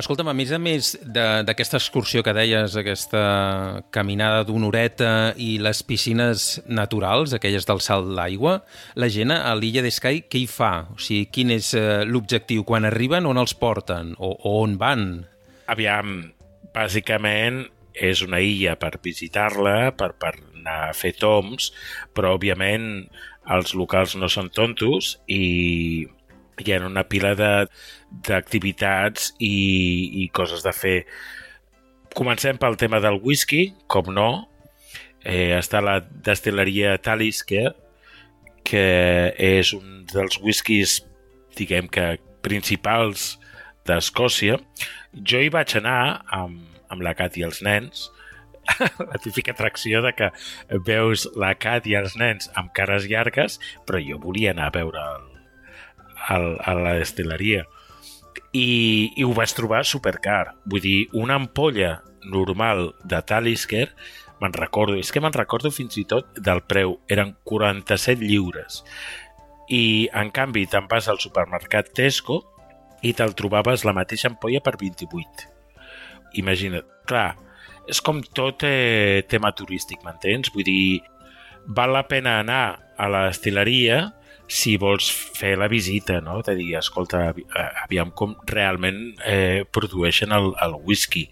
Escolta'm, 0.00 0.30
a 0.32 0.34
més 0.38 0.48
a 0.56 0.58
més 0.62 0.94
d'aquesta 1.04 1.76
excursió 1.76 2.22
que 2.24 2.32
deies, 2.32 2.72
aquesta 2.80 3.20
caminada 3.92 4.46
d'una 4.48 4.70
horeta 4.70 5.10
i 5.36 5.58
les 5.60 5.82
piscines 5.84 6.62
naturals, 6.72 7.34
aquelles 7.36 7.68
del 7.68 7.84
salt 7.84 8.08
d'aigua, 8.16 8.62
la 8.96 9.10
gent 9.12 9.36
a 9.36 9.52
l'illa 9.58 9.84
d'Escai 9.84 10.22
què 10.24 10.40
hi 10.40 10.48
fa? 10.48 10.72
O 10.94 10.96
sigui, 10.96 11.28
quin 11.28 11.52
és 11.52 11.74
eh, 11.76 12.06
l'objectiu? 12.08 12.64
Quan 12.64 12.88
arriben, 12.88 13.28
on 13.28 13.44
els 13.44 13.52
porten? 13.52 14.14
O, 14.16 14.32
o 14.40 14.56
on 14.62 14.80
van? 14.80 15.10
Aviam, 15.68 16.30
bàsicament 16.72 17.66
és 17.92 18.24
una 18.24 18.40
illa 18.40 18.78
per 18.80 18.94
visitar-la, 19.04 19.90
per, 19.92 20.14
per 20.16 20.38
anar 20.60 20.78
a 20.88 20.94
fer 20.96 21.12
toms, 21.18 21.74
però 22.16 22.38
òbviament 22.38 23.10
els 23.50 23.74
locals 23.74 24.14
no 24.18 24.28
són 24.30 24.50
tontos 24.54 25.16
i 25.26 26.06
hi 26.60 26.72
ha 26.74 26.80
una 26.86 27.04
pila 27.08 27.32
d'activitats 27.38 29.32
i, 29.38 29.54
i 30.22 30.28
coses 30.36 30.64
de 30.66 30.72
fer. 30.76 30.96
Comencem 32.16 32.58
pel 32.60 32.76
tema 32.76 33.00
del 33.00 33.20
whisky, 33.22 33.70
com 33.88 34.10
no. 34.12 34.30
Eh, 35.24 35.56
està 35.56 35.80
la 35.84 35.98
destil·leria 36.00 36.98
Talisker, 37.02 37.70
que 38.66 38.86
és 39.36 39.72
un 39.76 40.04
dels 40.10 40.40
whiskies, 40.42 41.00
diguem 41.56 41.88
que, 41.92 42.18
principals 42.44 43.34
d'Escòcia. 43.88 44.58
Jo 45.12 45.40
hi 45.42 45.50
vaig 45.52 45.76
anar 45.80 46.22
amb, 46.32 46.60
amb 46.92 47.04
la 47.04 47.14
Cat 47.18 47.36
i 47.40 47.44
els 47.46 47.60
nens, 47.66 48.08
la 49.10 49.18
típica 49.22 49.52
atracció 49.56 50.02
de 50.04 50.14
que 50.16 50.30
veus 50.86 51.28
la 51.36 51.54
Cat 51.58 51.88
i 51.90 51.96
els 51.98 52.16
nens 52.20 52.50
amb 52.54 52.72
cares 52.76 53.08
llargues, 53.10 53.58
però 53.86 54.00
jo 54.02 54.20
volia 54.22 54.54
anar 54.54 54.70
a 54.70 54.76
veure 54.78 55.04
el, 55.16 55.28
al, 56.34 56.48
a 56.64 56.74
la 56.78 56.96
destileria 57.00 57.66
i, 58.52 59.12
i 59.16 59.24
ho 59.24 59.32
vaig 59.36 59.52
trobar 59.54 59.84
supercar. 59.86 60.54
Vull 60.66 60.82
dir, 60.84 60.98
una 61.16 61.38
ampolla 61.38 62.00
normal 62.30 62.90
de 63.06 63.20
Talisker, 63.26 63.88
me'n 64.40 64.54
recordo, 64.56 64.96
és 64.98 65.12
que 65.12 65.22
me'n 65.22 65.36
recordo 65.36 65.72
fins 65.74 65.98
i 66.00 66.06
tot 66.08 66.38
del 66.38 66.62
preu, 66.66 66.98
eren 67.12 67.34
47 67.48 68.24
lliures. 68.24 68.82
I, 69.70 70.08
en 70.16 70.32
canvi, 70.34 70.66
te'n 70.66 70.88
vas 70.90 71.08
al 71.08 71.20
supermercat 71.22 71.92
Tesco 71.94 72.40
i 73.06 73.14
te'l 73.16 73.36
trobaves 73.38 73.84
la 73.86 73.94
mateixa 73.96 74.28
ampolla 74.32 74.62
per 74.64 74.74
28. 74.80 75.46
Imagina't. 76.42 76.86
Clar, 77.10 77.36
és 77.90 78.00
com 78.04 78.22
tot 78.36 78.64
eh, 78.66 79.26
tema 79.28 79.52
turístic, 79.56 80.04
m'entens? 80.06 80.52
Vull 80.54 80.66
dir, 80.66 81.00
val 81.66 81.94
la 81.96 82.06
pena 82.08 82.38
anar 82.40 82.64
a 82.96 83.08
la 83.10 83.26
destileria 83.28 84.06
si 84.50 84.74
vols 84.82 85.06
fer 85.10 85.54
la 85.58 85.68
visita, 85.70 86.18
no? 86.20 86.40
De 86.42 86.56
dir, 86.58 86.72
escolta, 86.78 87.28
aviam 87.84 88.10
com 88.10 88.34
realment 88.50 88.98
eh, 89.22 89.62
produeixen 89.70 90.34
el, 90.34 90.50
el 90.58 90.74
whisky. 90.82 91.28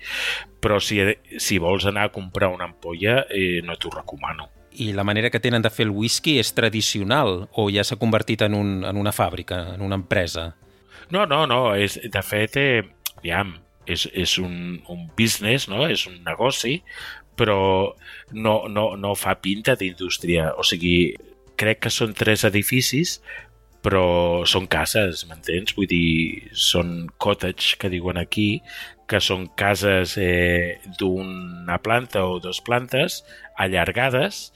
Però 0.62 0.78
si, 0.82 1.00
si 1.38 1.58
vols 1.62 1.88
anar 1.90 2.06
a 2.06 2.12
comprar 2.14 2.52
una 2.54 2.68
ampolla, 2.70 3.24
eh, 3.30 3.58
no 3.66 3.74
t'ho 3.78 3.90
recomano. 3.94 4.52
I 4.78 4.92
la 4.94 5.02
manera 5.02 5.32
que 5.34 5.42
tenen 5.42 5.64
de 5.64 5.72
fer 5.74 5.88
el 5.88 5.94
whisky 5.94 6.36
és 6.38 6.52
tradicional 6.54 7.48
o 7.58 7.66
ja 7.74 7.82
s'ha 7.82 7.98
convertit 7.98 8.44
en, 8.46 8.54
un, 8.54 8.74
en 8.86 9.00
una 9.00 9.14
fàbrica, 9.14 9.64
en 9.74 9.82
una 9.82 9.98
empresa? 9.98 10.52
No, 11.10 11.26
no, 11.26 11.42
no. 11.50 11.62
És, 11.74 11.98
de 11.98 12.22
fet, 12.22 12.58
eh, 12.60 12.84
aviam, 13.18 13.56
és, 13.88 14.06
és 14.12 14.36
un, 14.42 14.78
un 14.92 15.06
business, 15.18 15.68
no? 15.72 15.86
és 15.88 16.06
un 16.10 16.20
negoci, 16.26 16.78
però 17.38 17.58
no, 18.34 18.54
no, 18.68 18.90
no 18.98 19.14
fa 19.16 19.36
pinta 19.40 19.76
d'indústria. 19.78 20.52
O 20.58 20.66
sigui, 20.66 21.14
crec 21.58 21.84
que 21.86 21.92
són 21.94 22.14
tres 22.18 22.44
edificis, 22.48 23.18
però 23.82 24.44
són 24.48 24.66
cases, 24.70 25.24
m'entens? 25.28 25.74
Vull 25.76 25.88
dir, 25.90 26.50
són 26.52 27.08
cottage, 27.22 27.76
que 27.80 27.90
diuen 27.92 28.18
aquí, 28.20 28.60
que 29.08 29.20
són 29.24 29.46
cases 29.56 30.16
eh, 30.20 30.78
d'una 31.00 31.78
planta 31.80 32.26
o 32.26 32.38
dues 32.42 32.60
plantes 32.64 33.22
allargades, 33.56 34.48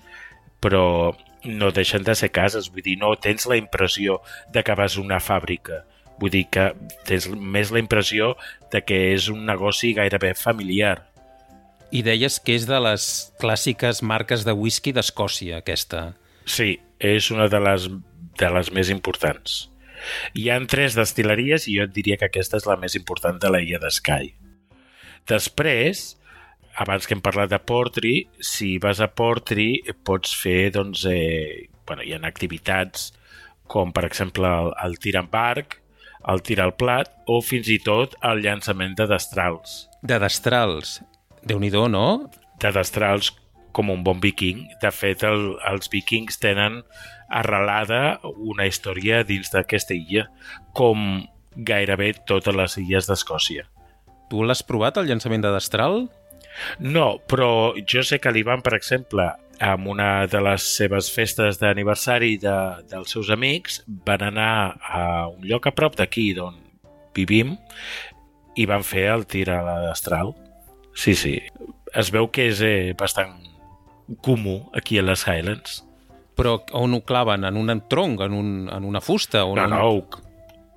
però 0.62 1.14
no 1.44 1.70
deixen 1.74 2.04
de 2.06 2.14
ser 2.18 2.30
cases. 2.34 2.68
Vull 2.70 2.84
dir, 2.84 2.98
no 3.00 3.14
tens 3.16 3.48
la 3.50 3.58
impressió 3.58 4.20
de 4.52 4.62
que 4.66 4.76
vas 4.78 4.98
a 4.98 5.02
una 5.02 5.22
fàbrica. 5.22 5.84
Vull 6.22 6.30
dir 6.30 6.44
que 6.54 6.68
tens 7.08 7.26
més 7.34 7.72
la 7.74 7.80
impressió 7.82 8.36
de 8.70 8.78
que 8.86 8.98
és 9.16 9.26
un 9.32 9.42
negoci 9.48 9.90
gairebé 9.96 10.36
familiar. 10.38 11.00
I 11.90 12.04
deies 12.06 12.38
que 12.38 12.54
és 12.54 12.68
de 12.68 12.78
les 12.78 13.06
clàssiques 13.42 14.04
marques 14.06 14.46
de 14.46 14.54
whisky 14.54 14.94
d'Escòcia, 14.94 15.58
aquesta. 15.58 16.12
Sí, 16.46 16.76
és 17.02 17.30
una 17.34 17.48
de 17.50 17.58
les, 17.60 17.88
de 18.38 18.52
les 18.54 18.70
més 18.70 18.92
importants. 18.94 19.64
Hi 20.38 20.46
han 20.54 20.68
tres 20.70 20.94
destileries 20.98 21.66
i 21.66 21.76
jo 21.80 21.88
et 21.88 21.92
diria 21.98 22.16
que 22.20 22.30
aquesta 22.30 22.62
és 22.62 22.70
la 22.70 22.78
més 22.78 22.94
important 22.98 23.42
de 23.42 23.50
la 23.50 23.60
illa 23.66 23.82
d'Sky. 23.82 24.30
Després, 25.26 26.04
abans 26.86 27.06
que 27.06 27.18
hem 27.18 27.22
parlat 27.26 27.50
de 27.50 27.58
Portri, 27.58 28.14
si 28.38 28.76
vas 28.82 29.02
a 29.02 29.10
Portri 29.10 29.82
pots 30.06 30.38
fer, 30.38 30.70
doncs, 30.78 31.04
eh, 31.10 31.68
bueno, 31.86 32.06
hi 32.06 32.14
ha 32.14 32.22
activitats 32.30 33.10
com, 33.66 33.90
per 33.90 34.06
exemple, 34.06 34.46
el, 34.46 34.74
el 34.86 34.98
tir 35.02 35.18
amb 35.18 35.34
arc, 35.34 35.81
el 36.28 36.42
tir 36.46 36.60
al 36.62 36.74
plat 36.78 37.10
o 37.26 37.40
fins 37.42 37.68
i 37.72 37.78
tot 37.82 38.14
el 38.22 38.42
llançament 38.44 38.94
de 38.98 39.08
destrals. 39.10 39.86
De 40.02 40.18
destrals? 40.22 41.00
déu 41.42 41.58
nhi 41.58 41.70
no? 41.70 42.30
De 42.62 42.70
destrals 42.70 43.32
com 43.72 43.90
un 43.90 44.04
bon 44.04 44.20
viking. 44.20 44.68
De 44.82 44.90
fet, 44.90 45.24
el, 45.24 45.56
els 45.68 45.90
vikings 45.90 46.38
tenen 46.38 46.82
arrelada 47.32 48.20
una 48.36 48.66
història 48.68 49.22
dins 49.24 49.50
d'aquesta 49.50 49.94
illa, 49.96 50.28
com 50.76 51.24
gairebé 51.56 52.12
totes 52.28 52.54
les 52.54 52.76
illes 52.78 53.08
d'Escòcia. 53.08 53.66
Tu 54.30 54.44
l'has 54.44 54.62
provat, 54.62 54.96
el 54.96 55.08
llançament 55.08 55.42
de 55.44 55.52
destral? 55.52 56.06
No, 56.78 57.16
però 57.28 57.72
jo 57.88 58.04
sé 58.04 58.20
que 58.20 58.32
l'Ivan, 58.32 58.62
per 58.64 58.74
exemple, 58.76 59.24
amb 59.60 59.88
una 59.92 60.26
de 60.26 60.40
les 60.42 60.64
seves 60.76 61.10
festes 61.12 61.58
d'aniversari 61.60 62.36
de, 62.40 62.56
dels 62.90 63.12
seus 63.14 63.30
amics, 63.30 63.82
van 64.06 64.24
anar 64.32 64.78
a 64.80 65.04
un 65.28 65.44
lloc 65.46 65.68
a 65.68 65.74
prop 65.76 65.96
d'aquí 65.98 66.32
d'on 66.36 66.58
vivim 67.14 67.56
i 68.56 68.66
van 68.68 68.84
fer 68.84 69.06
el 69.12 69.26
tir 69.26 69.48
a 69.50 69.62
la 69.64 69.78
destral. 69.88 70.34
Sí, 70.94 71.14
sí. 71.14 71.38
Es 71.94 72.10
veu 72.12 72.28
que 72.32 72.48
és 72.52 72.60
eh, 72.64 72.92
bastant 72.98 73.34
comú 74.24 74.58
aquí 74.76 74.98
a 74.98 75.06
les 75.06 75.24
Highlands. 75.28 75.82
Però 76.36 76.58
on 76.76 76.96
ho 76.96 77.02
claven? 77.04 77.44
En 77.44 77.56
un 77.60 77.72
tronc? 77.88 78.20
En, 78.24 78.32
un, 78.32 78.68
en 78.72 78.84
una 78.88 79.00
fusta? 79.00 79.44
On 79.44 79.56
no, 79.60 79.66
no, 79.68 79.82
ho, 79.88 80.22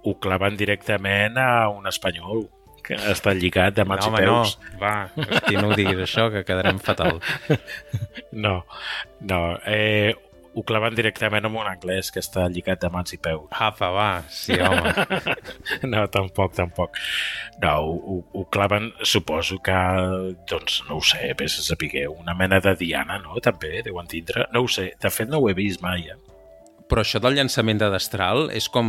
ho 0.03 0.17
claven 0.19 0.57
directament 0.59 1.39
a 1.39 1.69
un 1.71 1.87
espanyol 1.87 2.45
que 2.85 2.99
està 3.11 3.33
lligat 3.37 3.75
de 3.77 3.85
mans 3.87 4.05
no, 4.05 4.11
home, 4.11 4.21
i 4.21 4.27
peus. 4.27 4.55
No, 4.61 4.77
va, 4.81 4.93
hosti, 5.15 5.57
no 5.57 5.71
ho 5.71 5.79
diguis 5.79 6.03
això, 6.05 6.29
que 6.33 6.45
quedarem 6.47 6.81
fatal. 6.83 7.19
No, 8.35 8.65
no. 9.23 9.37
Eh, 9.63 10.11
ho 10.55 10.63
claven 10.67 10.95
directament 10.95 11.47
amb 11.47 11.59
un 11.59 11.67
anglès 11.67 12.09
que 12.11 12.21
està 12.23 12.45
lligat 12.51 12.81
de 12.83 12.89
mans 12.91 13.15
i 13.15 13.19
peus. 13.19 13.47
Apa, 13.63 13.89
va, 13.95 14.09
sí, 14.31 14.55
home. 14.59 14.91
no, 15.91 16.05
tampoc, 16.11 16.53
tampoc. 16.55 16.99
No, 17.63 17.73
ho, 17.87 18.19
ho 18.31 18.45
claven, 18.51 18.89
suposo 19.03 19.59
que, 19.63 19.79
doncs, 20.51 20.81
no 20.89 20.99
ho 20.99 21.03
sé, 21.03 21.33
vés 21.39 21.59
a 21.59 21.65
saber, 21.65 22.07
una 22.11 22.35
mena 22.35 22.59
de 22.63 22.75
diana, 22.79 23.19
no? 23.23 23.39
També 23.43 23.81
deuen 23.87 24.07
tindre. 24.11 24.47
No 24.51 24.63
ho 24.63 24.71
sé, 24.71 24.93
de 25.01 25.11
fet 25.11 25.31
no 25.31 25.43
ho 25.43 25.51
he 25.51 25.57
vist 25.57 25.83
mai, 25.83 26.07
eh? 26.11 26.34
Però 26.89 27.01
això 27.01 27.19
del 27.21 27.37
llançament 27.39 27.79
de 27.81 27.89
destral 27.93 28.49
és 28.53 28.67
com, 28.69 28.87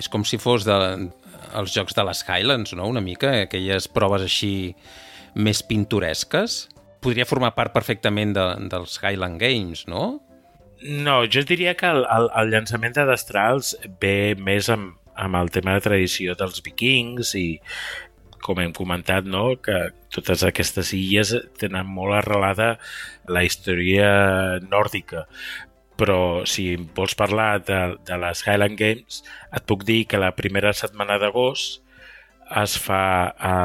és 0.00 0.08
com 0.08 0.24
si 0.24 0.38
fos 0.40 0.64
de, 0.64 0.76
els 1.58 1.74
jocs 1.74 1.96
de 1.96 2.04
les 2.08 2.22
Highlands, 2.24 2.74
no? 2.78 2.88
Una 2.88 3.02
mica, 3.04 3.34
aquelles 3.44 3.88
proves 3.92 4.24
així 4.24 4.74
més 5.34 5.62
pintoresques. 5.64 6.66
Podria 7.02 7.26
formar 7.28 7.52
part 7.56 7.74
perfectament 7.74 8.34
de, 8.36 8.46
dels 8.72 8.98
Highland 9.02 9.40
Games, 9.42 9.86
no? 9.90 10.22
No, 10.82 11.22
jo 11.30 11.44
diria 11.46 11.76
que 11.78 11.86
el, 11.86 12.04
el, 12.10 12.28
el 12.40 12.50
llançament 12.50 12.96
de 12.96 13.04
destrals 13.06 13.76
ve 14.02 14.34
més 14.38 14.70
amb, 14.72 14.96
amb 15.14 15.38
el 15.38 15.52
tema 15.54 15.76
de 15.76 15.84
tradició 15.84 16.34
dels 16.38 16.62
vikings 16.64 17.36
i 17.38 17.46
com 18.42 18.58
hem 18.58 18.72
comentat, 18.74 19.28
no? 19.28 19.52
que 19.62 19.92
totes 20.10 20.42
aquestes 20.42 20.90
illes 20.96 21.30
tenen 21.60 21.86
molt 21.86 22.16
arrelada 22.18 22.72
la 23.30 23.44
història 23.46 24.08
nòrdica. 24.66 25.28
Però 26.00 26.44
si 26.48 26.74
vols 26.96 27.14
parlar 27.18 27.62
de, 27.66 27.80
de 28.06 28.18
les 28.20 28.42
Highland 28.46 28.78
Games, 28.80 29.22
et 29.52 29.66
puc 29.68 29.84
dir 29.88 30.04
que 30.08 30.20
la 30.20 30.32
primera 30.36 30.72
setmana 30.76 31.18
d'agost 31.22 31.82
es 32.62 32.76
fa 32.80 33.04
a, 33.38 33.56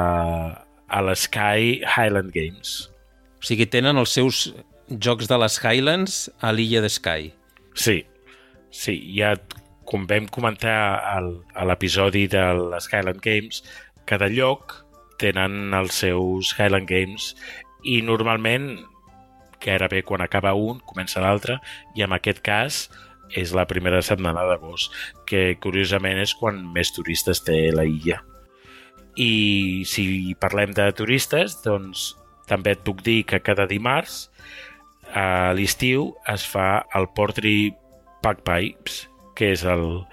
a 0.87 1.01
l'Sky 1.03 1.81
Highland 1.83 2.33
Games. 2.35 2.87
O 3.37 3.47
sigui, 3.47 3.67
tenen 3.69 3.99
els 3.99 4.15
seus 4.17 4.47
jocs 4.89 5.27
de 5.27 5.37
les 5.39 5.59
Highlands 5.63 6.19
a 6.41 6.53
l'illa 6.55 6.81
de 6.83 6.91
Sky. 6.91 7.31
Sí, 7.77 8.01
sí, 8.71 8.97
ja 9.15 9.35
com 9.87 10.03
vam 10.07 10.27
comentar 10.31 10.99
al, 11.15 11.31
a 11.55 11.63
l'episodi 11.67 12.25
de 12.31 12.43
les 12.73 12.89
Highland 12.91 13.23
Games, 13.23 13.63
cada 14.07 14.27
lloc 14.31 14.81
tenen 15.21 15.73
els 15.75 16.01
seus 16.03 16.53
Highland 16.57 16.89
Games 16.89 17.31
i 17.87 18.01
normalment 18.05 18.73
gairebé 19.63 20.03
quan 20.03 20.21
acaba 20.21 20.53
un 20.53 20.79
comença 20.85 21.21
l'altre 21.23 21.59
i 21.95 22.05
en 22.05 22.15
aquest 22.15 22.41
cas 22.45 22.87
és 23.35 23.51
la 23.51 23.65
primera 23.67 24.01
setmana 24.01 24.45
d'agost, 24.47 24.93
que 25.27 25.57
curiosament 25.59 26.21
és 26.21 26.33
quan 26.37 26.61
més 26.73 26.93
turistes 26.95 27.43
té 27.43 27.67
la 27.75 27.83
illa. 27.83 28.21
I 29.17 29.83
si 29.89 30.35
parlem 30.39 30.71
de 30.77 30.85
turistes, 30.95 31.57
doncs 31.65 32.13
també 32.47 32.77
et 32.77 32.85
puc 32.85 33.01
dir 33.03 33.23
que 33.27 33.41
cada 33.43 33.67
dimarts 33.67 34.29
a 35.11 35.53
l'estiu 35.57 36.13
es 36.31 36.45
fa 36.47 36.85
el 36.95 37.09
Portri 37.15 37.73
Pipes, 38.23 39.07
que 39.35 39.51
és 39.55 39.63
el, 39.67 40.03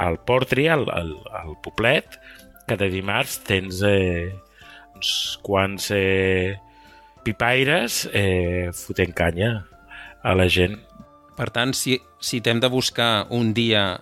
el 0.00 0.18
Portri, 0.26 0.66
el, 0.68 0.86
el, 0.92 1.14
el 1.42 1.54
poblet. 1.64 2.18
Cada 2.68 2.88
dimarts 2.92 3.38
tens 3.44 3.82
eh, 3.84 4.32
uns 4.96 5.12
quants 5.44 5.90
eh, 5.94 6.56
pipaires 7.24 8.04
eh, 8.12 8.68
fotent 8.76 9.14
canya 9.16 9.64
a 10.22 10.34
la 10.36 10.46
gent. 10.48 10.76
Per 11.34 11.48
tant, 11.50 11.72
si, 11.74 11.96
si 12.22 12.38
t'hem 12.44 12.60
de 12.62 12.68
buscar 12.70 13.26
un 13.34 13.50
dia 13.56 13.96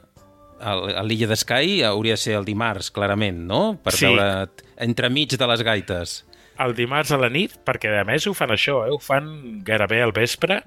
a 0.63 1.03
l'illa 1.03 1.27
d'Escai, 1.31 1.81
hauria 1.89 2.15
de 2.15 2.21
ser 2.23 2.37
el 2.39 2.45
dimarts, 2.47 2.93
clarament, 2.95 3.41
no? 3.49 3.63
Per 3.83 3.95
Sí. 3.97 4.05
veure 4.07 4.51
entremig 4.77 5.33
de 5.39 5.47
les 5.51 5.63
gaites. 5.67 6.19
El 6.63 6.75
dimarts 6.79 7.11
a 7.11 7.19
la 7.19 7.31
nit, 7.33 7.57
perquè 7.67 7.91
a 7.99 8.05
més 8.07 8.27
ho 8.29 8.35
fan 8.37 8.53
això, 8.55 8.83
eh? 8.87 8.93
ho 8.93 8.99
fan 9.03 9.63
gairebé 9.67 10.03
al 10.05 10.13
vespre, 10.15 10.61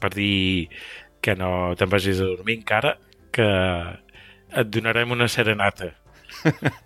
per 0.00 0.12
dir 0.14 0.68
que 1.20 1.34
no 1.36 1.74
te'n 1.76 1.90
vagis 1.90 2.20
a 2.22 2.28
dormir 2.30 2.60
encara, 2.60 2.94
que 3.34 3.44
et 4.56 4.70
donarem 4.72 5.10
una 5.12 5.28
serenata. 5.28 5.90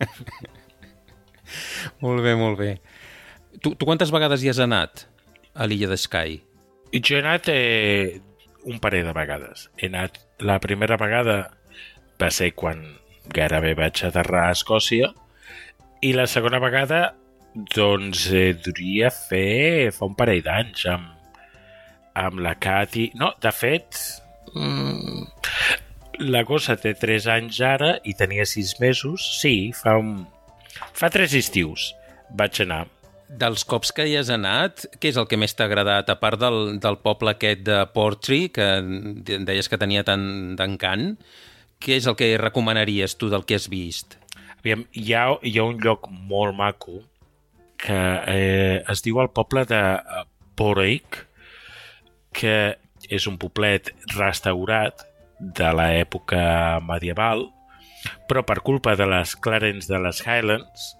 Molt 2.02 2.22
bé, 2.24 2.34
molt 2.38 2.58
bé. 2.58 2.72
Tu, 3.62 3.70
tu 3.78 3.86
quantes 3.86 4.10
vegades 4.10 4.42
hi 4.42 4.50
has 4.50 4.58
anat 4.62 5.04
a 5.54 5.68
l'illa 5.70 5.88
d'Escai? 5.92 6.40
I 6.92 7.00
jo 7.00 7.16
he 7.16 7.22
anat 7.22 7.48
eh, 7.52 8.18
un 8.66 8.80
parell 8.82 9.06
de 9.06 9.16
vegades. 9.16 9.68
He 9.78 9.88
anat... 9.92 10.18
La 10.42 10.56
primera 10.58 10.96
vegada 10.98 11.36
va 12.18 12.28
ser 12.34 12.48
quan 12.58 12.80
gairebé 13.30 13.76
vaig 13.78 14.00
aterrar 14.02 14.48
a 14.48 14.54
Escòcia 14.56 15.12
i 16.02 16.10
la 16.16 16.24
segona 16.26 16.58
vegada 16.58 17.12
doncs 17.76 18.24
eh, 18.34 18.56
duria 18.58 19.12
fer 19.14 19.92
fa 19.94 20.08
un 20.08 20.16
parell 20.18 20.42
d'anys 20.42 20.86
amb, 20.90 21.36
amb 22.18 22.42
la 22.42 22.56
Cati... 22.58 23.12
No, 23.20 23.30
de 23.44 23.52
fet, 23.54 24.00
mm, 24.56 25.22
la 26.34 26.42
gossa 26.48 26.74
té 26.80 26.96
3 26.98 27.28
anys 27.36 27.60
ara 27.68 27.92
i 28.02 28.16
tenia 28.18 28.48
6 28.48 28.74
mesos. 28.82 29.28
Sí, 29.38 29.70
fa 29.76 29.94
un... 30.00 30.24
Fa 30.98 31.12
3 31.12 31.38
estius 31.38 31.92
vaig 32.34 32.64
anar. 32.66 32.88
Dels 33.32 33.64
cops 33.64 33.94
que 33.96 34.04
hi 34.08 34.16
has 34.18 34.28
anat, 34.32 34.84
què 35.00 35.08
és 35.12 35.18
el 35.20 35.28
que 35.28 35.38
més 35.40 35.54
t'ha 35.56 35.64
agradat? 35.64 36.10
A 36.12 36.18
part 36.20 36.40
del, 36.40 36.76
del 36.82 36.98
poble 37.00 37.32
aquest 37.32 37.62
de 37.64 37.78
Portree, 37.94 38.50
que 38.52 38.66
deies 39.48 39.70
que 39.72 39.78
tenia 39.80 40.04
tant 40.04 40.24
d'encant, 40.58 41.14
què 41.82 41.96
és 41.96 42.08
el 42.10 42.18
que 42.18 42.34
recomanaries 42.40 43.16
tu 43.16 43.30
del 43.32 43.46
que 43.48 43.56
has 43.56 43.70
vist? 43.72 44.18
Aviam, 44.60 44.84
hi 44.92 45.14
ha, 45.16 45.24
hi 45.42 45.56
ha 45.58 45.64
un 45.64 45.80
lloc 45.82 46.10
molt 46.12 46.54
maco 46.54 47.00
que 47.82 47.98
eh, 48.30 48.84
es 48.92 49.02
diu 49.02 49.18
el 49.18 49.32
poble 49.34 49.64
de 49.66 49.80
eh, 49.80 50.22
Porrick, 50.54 51.24
que 52.36 52.56
és 53.10 53.26
un 53.26 53.38
poblet 53.40 53.90
restaurat 54.14 55.02
de 55.42 55.72
l'època 55.74 56.78
medieval, 56.86 57.48
però 58.30 58.44
per 58.46 58.60
culpa 58.62 58.94
de 58.98 59.08
les 59.10 59.34
Clarence 59.34 59.90
de 59.90 59.98
les 60.04 60.22
Highlands, 60.22 60.92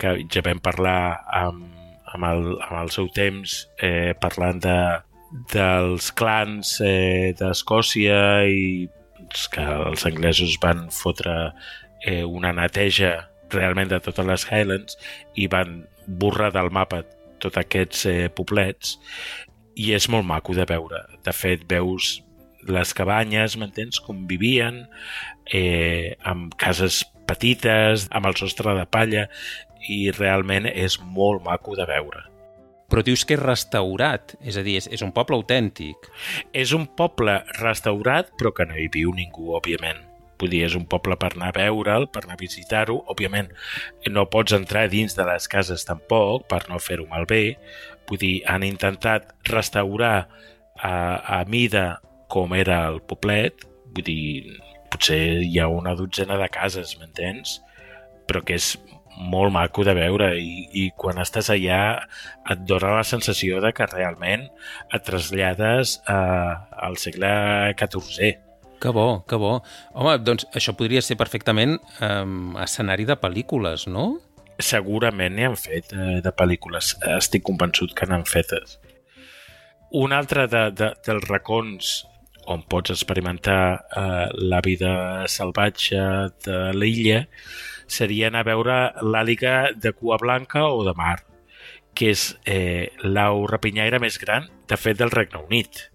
que 0.00 0.16
ja 0.32 0.42
vam 0.44 0.60
parlar 0.62 1.22
amb, 1.32 1.64
amb, 2.12 2.28
el, 2.28 2.46
amb 2.68 2.78
el 2.82 2.92
seu 2.94 3.08
temps 3.14 3.62
eh, 3.82 4.12
parlant 4.20 4.60
de, 4.64 4.78
dels 5.52 6.10
clans 6.16 6.76
eh, 6.84 7.32
d'Escòcia 7.38 8.20
i 8.48 8.86
doncs, 9.16 9.48
que 9.52 9.64
els 9.64 10.06
anglesos 10.08 10.58
van 10.62 10.86
fotre 10.94 11.36
eh, 12.04 12.24
una 12.24 12.52
neteja 12.56 13.26
realment 13.50 13.90
de 13.90 14.00
totes 14.02 14.26
les 14.26 14.46
Highlands 14.50 14.98
i 15.34 15.46
van 15.50 15.84
borrar 16.06 16.52
del 16.54 16.70
mapa 16.70 17.02
tots 17.42 17.58
aquests 17.60 18.06
eh, 18.10 18.28
poblets 18.32 18.96
i 19.76 19.92
és 19.92 20.08
molt 20.08 20.24
maco 20.26 20.54
de 20.56 20.64
veure. 20.68 21.02
De 21.24 21.34
fet, 21.36 21.66
veus 21.68 22.20
les 22.66 22.92
cabanyes, 22.96 23.58
m'entens, 23.60 24.00
com 24.02 24.24
vivien, 24.26 24.86
eh, 25.52 26.16
amb 26.24 26.54
cases 26.58 27.04
petites, 27.26 28.06
amb 28.10 28.30
el 28.30 28.38
sostre 28.38 28.74
de 28.78 28.86
palla, 28.86 29.26
i 29.88 30.10
realment 30.14 30.68
és 30.70 30.98
molt 31.02 31.44
maco 31.44 31.76
de 31.78 31.86
veure. 31.88 32.24
Però 32.86 33.02
dius 33.02 33.24
que 33.26 33.34
és 33.34 33.42
restaurat, 33.42 34.36
és 34.46 34.56
a 34.58 34.62
dir, 34.62 34.76
és, 34.78 34.86
és 34.94 35.02
un 35.02 35.10
poble 35.14 35.34
autèntic. 35.38 36.06
És 36.54 36.72
un 36.76 36.86
poble 36.98 37.40
restaurat, 37.58 38.30
però 38.38 38.52
que 38.54 38.66
no 38.68 38.76
hi 38.78 38.86
viu 38.92 39.14
ningú, 39.14 39.50
òbviament. 39.58 40.04
Vull 40.38 40.52
dir, 40.52 40.62
és 40.66 40.76
un 40.76 40.84
poble 40.86 41.16
per 41.18 41.32
anar 41.32 41.50
a 41.50 41.56
veure'l, 41.56 42.06
per 42.12 42.22
anar 42.24 42.36
a 42.36 42.40
visitar-ho. 42.40 43.00
Òbviament, 43.12 43.48
no 44.12 44.26
pots 44.30 44.54
entrar 44.54 44.86
dins 44.92 45.16
de 45.16 45.26
les 45.26 45.48
cases 45.50 45.86
tampoc, 45.88 46.46
per 46.50 46.62
no 46.70 46.78
fer-ho 46.82 47.08
malbé. 47.10 47.56
Vull 48.06 48.20
dir, 48.22 48.34
han 48.46 48.66
intentat 48.66 49.32
restaurar 49.48 50.28
a, 50.76 50.94
a 51.40 51.42
mida 51.48 51.96
com 52.30 52.54
era 52.54 52.84
el 52.90 53.00
poblet. 53.02 53.66
Vull 53.96 54.06
dir, 54.06 54.58
potser 54.92 55.40
hi 55.42 55.58
ha 55.58 55.70
una 55.72 55.96
dotzena 55.98 56.38
de 56.38 56.50
cases, 56.52 56.94
m'entens? 57.00 57.58
Però 58.28 58.42
que 58.44 58.60
és 58.60 58.74
molt 59.16 59.52
maco 59.54 59.84
de 59.86 59.94
veure 59.96 60.30
i, 60.38 60.66
i 60.76 60.86
quan 60.96 61.20
estàs 61.22 61.48
allà 61.52 61.80
et 62.50 62.64
dona 62.68 62.96
la 62.98 63.04
sensació 63.06 63.60
de 63.64 63.72
que 63.76 63.88
realment 63.90 64.46
et 64.92 65.06
trasllades 65.06 65.98
a, 66.10 66.18
al 66.86 66.98
segle 67.00 67.30
XIV. 67.78 68.36
Que 68.80 68.92
bo, 68.92 69.24
que 69.28 69.38
bo. 69.40 69.54
Home, 69.96 70.18
doncs 70.20 70.44
això 70.56 70.74
podria 70.76 71.00
ser 71.02 71.16
perfectament 71.16 71.78
um, 72.04 72.56
escenari 72.60 73.06
de 73.08 73.16
pel·lícules, 73.16 73.86
no? 73.88 74.10
Segurament 74.60 75.36
n'hi 75.36 75.46
han 75.48 75.56
fet 75.60 75.92
eh, 75.96 76.18
de 76.24 76.32
pel·lícules. 76.32 76.94
Estic 77.16 77.44
convençut 77.48 77.92
que 77.96 78.08
n'han 78.08 78.24
fetes. 78.28 78.78
Un 79.96 80.12
altre 80.12 80.44
de, 80.52 80.66
de, 80.76 80.90
dels 81.06 81.24
racons 81.28 81.96
on 82.52 82.62
pots 82.68 82.92
experimentar 82.94 83.86
eh, 83.96 84.28
la 84.52 84.60
vida 84.64 84.92
salvatge 85.28 86.02
de 86.46 86.60
l'illa 86.76 87.24
seria 87.86 88.28
anar 88.28 88.44
a 88.44 88.50
veure 88.50 88.76
l'àliga 89.02 89.72
de 89.74 89.92
cua 89.92 90.18
blanca 90.20 90.66
o 90.68 90.84
de 90.86 90.94
mar, 90.98 91.20
que 91.96 92.10
és 92.12 92.28
eh, 92.44 92.92
l'au 93.02 93.46
rapinyaire 93.48 94.00
més 94.02 94.18
gran, 94.20 94.48
de 94.68 94.76
fet, 94.76 94.98
del 94.98 95.12
Regne 95.14 95.42
Unit. 95.46 95.86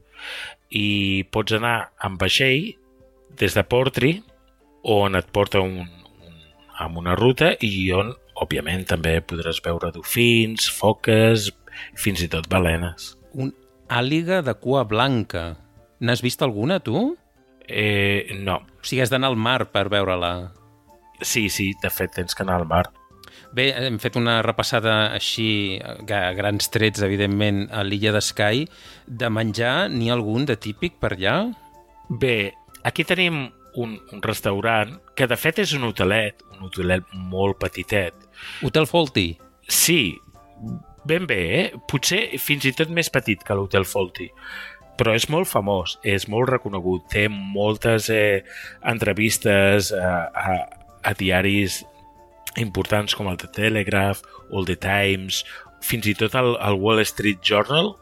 I 0.71 1.27
pots 1.32 1.58
anar 1.58 1.91
amb 1.99 2.21
vaixell 2.21 2.71
des 3.38 3.56
de 3.58 3.63
Portri, 3.63 4.15
on 4.84 5.15
et 5.15 5.27
porta 5.34 5.62
un, 5.62 5.82
un, 5.86 6.38
amb 6.82 6.97
una 7.01 7.15
ruta 7.15 7.54
i 7.62 7.91
on, 7.93 8.13
òbviament, 8.41 8.88
també 8.89 9.19
podràs 9.21 9.62
veure 9.65 9.91
dofins, 9.93 10.69
foques, 10.73 11.51
fins 11.99 12.23
i 12.23 12.30
tot 12.32 12.49
balenes. 12.49 13.13
Un 13.34 13.54
àliga 13.91 14.41
de 14.45 14.56
cua 14.60 14.86
blanca. 14.88 15.51
N'has 16.01 16.23
vist 16.25 16.41
alguna, 16.41 16.80
tu? 16.80 17.12
Eh, 17.67 18.39
no. 18.41 18.62
O 18.82 18.88
sigui, 18.88 19.04
has 19.04 19.12
d'anar 19.13 19.32
al 19.32 19.38
mar 19.38 19.69
per 19.71 19.88
veure-la. 19.91 20.51
Sí, 21.21 21.49
sí, 21.49 21.71
de 21.81 21.89
fet 21.93 22.17
tens 22.17 22.36
que 22.36 22.43
anar 22.43 22.60
al 22.62 22.67
mar. 22.67 22.88
Bé, 23.51 23.67
hem 23.75 23.97
fet 23.99 24.15
una 24.15 24.39
repassada 24.45 25.12
així, 25.12 25.79
a 25.84 26.21
grans 26.38 26.71
trets, 26.71 27.03
evidentment, 27.03 27.65
a 27.71 27.84
l'illa 27.84 28.13
d'Escai. 28.15 28.65
De 29.07 29.29
menjar, 29.29 29.89
n'hi 29.91 30.10
ha 30.10 30.15
algun 30.15 30.47
de 30.47 30.55
típic 30.55 30.97
per 31.03 31.13
allà? 31.15 31.36
Bé, 32.10 32.53
aquí 32.88 33.03
tenim 33.07 33.43
un, 33.75 33.97
un 34.12 34.23
restaurant 34.23 34.97
que 35.15 35.27
de 35.27 35.38
fet 35.39 35.62
és 35.63 35.75
un 35.77 35.88
hotelet, 35.88 36.43
un 36.55 36.67
hotelet 36.67 37.13
molt 37.13 37.60
petitet. 37.60 38.15
Hotel 38.63 38.88
Faulty. 38.88 39.29
Sí, 39.67 40.15
ben 41.07 41.27
bé, 41.27 41.41
eh? 41.60 41.65
Potser 41.91 42.23
fins 42.39 42.67
i 42.67 42.75
tot 42.75 42.91
més 42.91 43.12
petit 43.12 43.43
que 43.43 43.57
l'Hotel 43.57 43.88
Faulty 43.88 44.31
però 45.01 45.15
és 45.17 45.25
molt 45.34 45.49
famós, 45.49 45.95
és 46.05 46.27
molt 46.29 46.51
reconegut, 46.51 47.07
té 47.10 47.23
moltes 47.31 48.05
eh, 48.13 48.43
entrevistes 48.86 49.89
a, 49.97 50.12
a, 50.29 50.57
a 51.03 51.13
diaris 51.17 51.81
importants 52.59 53.15
com 53.15 53.29
el 53.31 53.39
The 53.39 53.49
Telegraph 53.55 54.23
o 54.49 54.59
el 54.59 54.67
The 54.67 54.77
Times, 54.83 55.43
fins 55.81 56.07
i 56.07 56.15
tot 56.17 56.35
el, 56.37 56.55
el 56.59 56.79
Wall 56.81 57.01
Street 57.07 57.41
Journal 57.45 57.95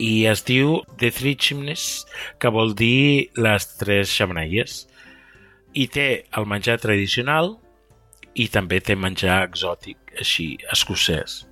i 0.00 0.24
es 0.30 0.44
diu 0.48 0.80
The 1.00 1.10
Three 1.12 1.36
Chimneys, 1.36 2.06
que 2.40 2.52
vol 2.52 2.72
dir 2.76 3.28
les 3.36 3.66
tres 3.76 4.12
xamaneies. 4.14 4.86
I 5.76 5.86
té 5.92 6.06
el 6.36 6.48
menjar 6.48 6.78
tradicional 6.82 7.58
i 8.34 8.48
també 8.48 8.80
té 8.80 8.96
menjar 8.96 9.42
exòtic, 9.44 9.98
així, 10.18 10.54
escocès. 10.72 11.44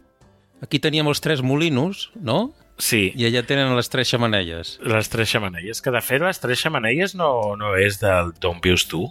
Aquí 0.64 0.81
teníem 0.83 1.07
els 1.11 1.20
tres 1.22 1.42
molinos, 1.44 2.09
no? 2.16 2.55
Sí, 2.79 3.12
I 3.18 3.27
allà 3.27 3.42
tenen 3.46 3.74
les 3.74 3.90
tres 3.90 4.09
xamanelles. 4.09 4.79
les 4.83 5.09
tres 5.11 5.29
xamaneies, 5.29 5.83
que 5.83 5.90
de 5.90 6.01
fet 6.01 6.22
les 6.22 6.38
tres 6.38 6.61
xamaneies 6.62 7.14
no, 7.18 7.57
no 7.59 7.74
és 7.77 7.98
del 8.01 8.33
d'on 8.40 8.62
vius 8.62 8.87
tu, 8.87 9.09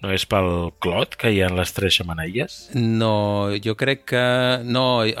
no 0.00 0.10
és 0.14 0.24
pel 0.28 0.70
clot 0.80 1.16
que 1.20 1.30
hi 1.32 1.42
ha 1.44 1.50
les 1.52 1.72
tres 1.76 1.98
xamaneies. 1.98 2.58
No, 2.74 3.50
jo 3.60 3.74
crec 3.76 4.06
que... 4.12 4.24
No, 4.64 5.04
eh, 5.04 5.14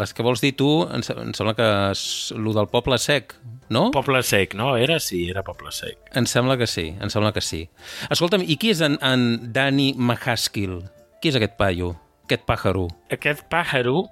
les 0.00 0.14
que 0.14 0.26
vols 0.26 0.42
dir 0.42 0.54
tu, 0.58 0.70
em, 0.88 1.04
em 1.22 1.34
sembla 1.36 1.54
que 1.58 1.68
és 1.92 2.04
el 2.34 2.50
del 2.56 2.70
poble 2.72 2.98
sec, 2.98 3.36
no? 3.74 3.86
Poble 3.94 4.22
sec, 4.26 4.56
no? 4.58 4.74
Era? 4.76 4.98
Sí, 5.00 5.24
era 5.30 5.44
Poble 5.46 5.70
sec. 5.72 5.98
Em 6.18 6.26
sembla 6.30 6.58
que 6.60 6.66
sí, 6.70 6.90
em 6.98 7.12
sembla 7.12 7.32
que 7.36 7.44
sí. 7.44 7.64
Escolta'm, 8.10 8.42
i 8.42 8.58
qui 8.60 8.74
és 8.74 8.82
en, 8.84 8.98
en 9.06 9.52
Danny 9.54 9.92
Mahaskill? 9.96 10.80
Qui 11.22 11.30
és 11.30 11.38
aquest 11.38 11.54
paio? 11.60 11.94
Aquest 12.26 12.44
pàjaro? 12.48 12.88
Aquest 13.14 13.46
pàjaro 13.52 14.06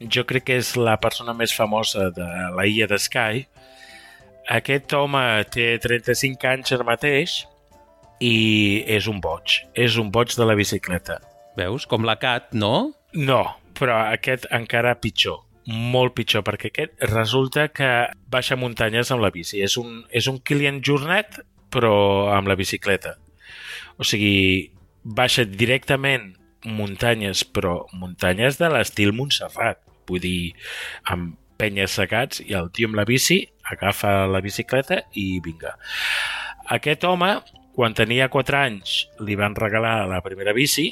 jo 0.00 0.24
crec 0.24 0.48
que 0.48 0.58
és 0.62 0.72
la 0.80 0.96
persona 1.02 1.34
més 1.36 1.52
famosa 1.52 2.08
de 2.14 2.26
la 2.56 2.66
illa 2.66 2.88
de 2.88 2.98
Skye. 2.98 3.44
Aquest 4.50 4.92
home 4.96 5.22
té 5.52 5.74
35 5.82 6.48
anys 6.48 6.72
ara 6.74 6.86
mateix 6.88 7.42
i 8.20 8.84
és 8.86 9.08
un 9.10 9.20
boig. 9.24 9.60
És 9.74 9.96
un 10.00 10.10
boig 10.12 10.32
de 10.36 10.46
la 10.46 10.56
bicicleta. 10.58 11.18
Veus? 11.58 11.86
Com 11.90 12.04
la 12.06 12.18
Cat, 12.20 12.52
no? 12.54 12.92
No, 13.16 13.42
però 13.78 13.96
aquest 14.12 14.46
encara 14.54 14.96
pitjor. 15.00 15.40
Molt 15.70 16.14
pitjor, 16.16 16.44
perquè 16.46 16.70
aquest 16.70 17.04
resulta 17.10 17.68
que 17.72 17.88
baixa 18.32 18.58
muntanyes 18.58 19.10
amb 19.12 19.24
la 19.24 19.32
bici. 19.34 19.60
És 19.64 19.76
un, 19.80 20.02
és 20.10 20.28
un 20.30 20.40
Kilian 20.44 20.80
Jornet, 20.84 21.40
però 21.70 21.94
amb 22.34 22.50
la 22.50 22.58
bicicleta. 22.58 23.16
O 24.00 24.06
sigui, 24.06 24.70
baixa 25.04 25.44
directament 25.44 26.34
muntanyes, 26.64 27.44
però 27.44 27.84
muntanyes 27.96 28.58
de 28.60 28.70
l'estil 28.72 29.14
Montserrat. 29.16 29.80
Vull 30.08 30.22
dir, 30.24 30.52
amb 31.12 31.36
penyes 31.60 31.94
secats 31.98 32.40
i 32.40 32.56
el 32.56 32.70
tio 32.72 32.88
amb 32.88 32.96
la 32.96 33.04
bici 33.08 33.42
agafa 33.70 34.24
la 34.30 34.40
bicicleta 34.44 35.02
i 35.20 35.40
vinga. 35.44 35.74
Aquest 36.72 37.04
home, 37.04 37.34
quan 37.80 37.94
tenia 37.96 38.26
4 38.28 38.58
anys, 38.60 39.06
li 39.24 39.38
van 39.40 39.54
regalar 39.56 40.04
la 40.04 40.18
primera 40.20 40.52
bici, 40.52 40.90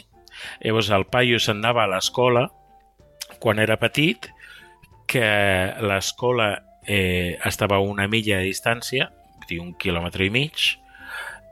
llavors 0.64 0.88
el 0.96 1.05
paio 1.12 1.37
se'n 1.37 1.59
anava 1.61 1.83
a 1.85 1.90
l'escola 1.92 2.46
quan 3.42 3.61
era 3.61 3.77
petit, 3.77 4.31
que 5.05 5.27
l'escola 5.85 6.46
eh, 6.88 7.37
estava 7.44 7.77
a 7.77 7.85
una 7.85 8.07
milla 8.09 8.38
de 8.40 8.48
distància, 8.48 9.11
un 9.61 9.74
quilòmetre 9.77 10.24
i 10.24 10.33
mig, 10.33 10.64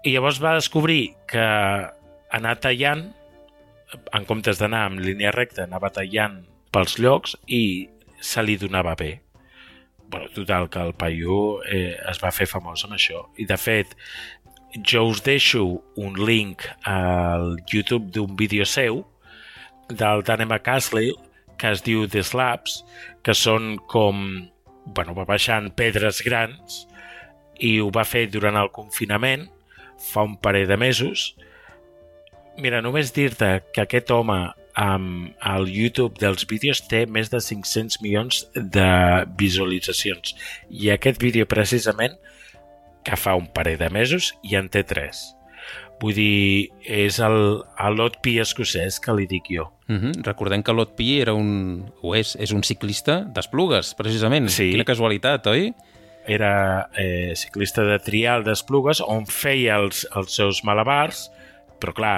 i 0.09 0.15
llavors 0.15 0.41
va 0.41 0.55
descobrir 0.57 1.13
que 1.29 1.45
anar 2.41 2.57
tallant, 2.65 3.05
en 4.17 4.25
comptes 4.25 4.57
d'anar 4.57 4.87
en 4.89 4.99
línia 5.05 5.37
recta, 5.37 5.69
anava 5.69 5.93
tallant 5.93 6.47
pels 6.73 6.97
llocs 6.97 7.37
i 7.45 7.91
se 8.25 8.41
li 8.41 8.57
donava 8.57 8.97
bé. 8.97 9.19
bueno, 10.09 10.29
total, 10.31 10.71
que 10.71 10.79
el 10.79 10.95
paio 10.95 11.63
eh, 11.65 11.97
es 12.09 12.21
va 12.23 12.31
fer 12.31 12.47
famós 12.47 12.85
amb 12.87 12.95
això. 12.95 13.25
I, 13.43 13.45
de 13.45 13.57
fet, 13.59 13.97
jo 14.85 15.07
us 15.11 15.23
deixo 15.25 15.83
un 15.97 16.17
link 16.19 16.65
al 16.85 17.57
YouTube 17.73 18.11
d'un 18.13 18.37
vídeo 18.37 18.67
seu 18.67 19.05
del 19.89 20.25
Danny 20.27 20.45
McCasley 20.47 21.13
que 21.57 21.71
es 21.73 21.83
diu 21.83 22.05
The 22.09 22.23
Slabs, 22.23 22.83
que 23.25 23.35
són 23.35 23.77
com... 23.89 24.51
Bueno, 24.87 25.17
va 25.17 25.25
baixant 25.27 25.73
pedres 25.75 26.21
grans 26.23 26.85
i 27.59 27.81
ho 27.83 27.89
va 27.91 28.05
fer 28.07 28.29
durant 28.31 28.55
el 28.61 28.69
confinament 28.71 29.49
fa 29.99 30.23
un 30.23 30.37
parell 30.39 30.69
de 30.69 30.77
mesos. 30.79 31.33
Mira, 32.63 32.83
només 32.85 33.11
dir-te 33.17 33.49
que 33.75 33.83
aquest 33.83 34.13
home 34.15 34.39
amb 34.77 35.47
el 35.49 35.71
YouTube 35.73 36.21
dels 36.21 36.45
vídeos 36.49 36.83
té 36.87 37.07
més 37.09 37.33
de 37.33 37.41
500 37.41 37.99
milions 38.05 38.45
de 38.55 38.89
visualitzacions 39.41 40.35
i 40.69 40.91
aquest 40.93 41.23
vídeo 41.23 41.49
precisament 41.49 42.19
que 43.07 43.19
fa 43.19 43.37
un 43.39 43.47
parell 43.55 43.79
de 43.81 43.91
mesos 43.95 44.35
i 44.43 44.59
en 44.59 44.71
té 44.73 44.83
3 44.87 45.23
vull 46.03 46.13
dir, 46.13 46.69
és 46.83 47.17
el, 47.25 47.63
el 47.81 47.97
lot 47.97 48.19
pi 48.23 48.37
escocès 48.43 49.01
que 49.01 49.15
li 49.17 49.31
dic 49.31 49.51
jo 49.55 49.71
Uh 49.87 49.95
-huh. 49.95 50.23
Recordem 50.27 50.65
que 50.65 50.73
Lot 50.73 50.97
Pi 50.97 51.21
era 51.21 51.33
un... 51.33 51.93
o 52.03 52.17
és, 52.17 52.35
és 52.41 52.51
un 52.51 52.65
ciclista 52.65 53.21
d'Esplugues, 53.21 53.95
precisament. 53.95 54.49
Sí. 54.49 54.71
Quina 54.73 54.83
casualitat, 54.83 55.47
oi? 55.47 55.75
era 56.27 56.91
eh, 56.97 57.33
ciclista 57.37 57.85
de 57.85 57.99
trial 58.03 58.43
d'Esplugues 58.43 59.01
on 59.01 59.27
feia 59.27 59.77
els, 59.77 60.07
els 60.17 60.35
seus 60.35 60.65
malabars 60.65 61.31
però 61.81 61.93
clar, 61.95 62.17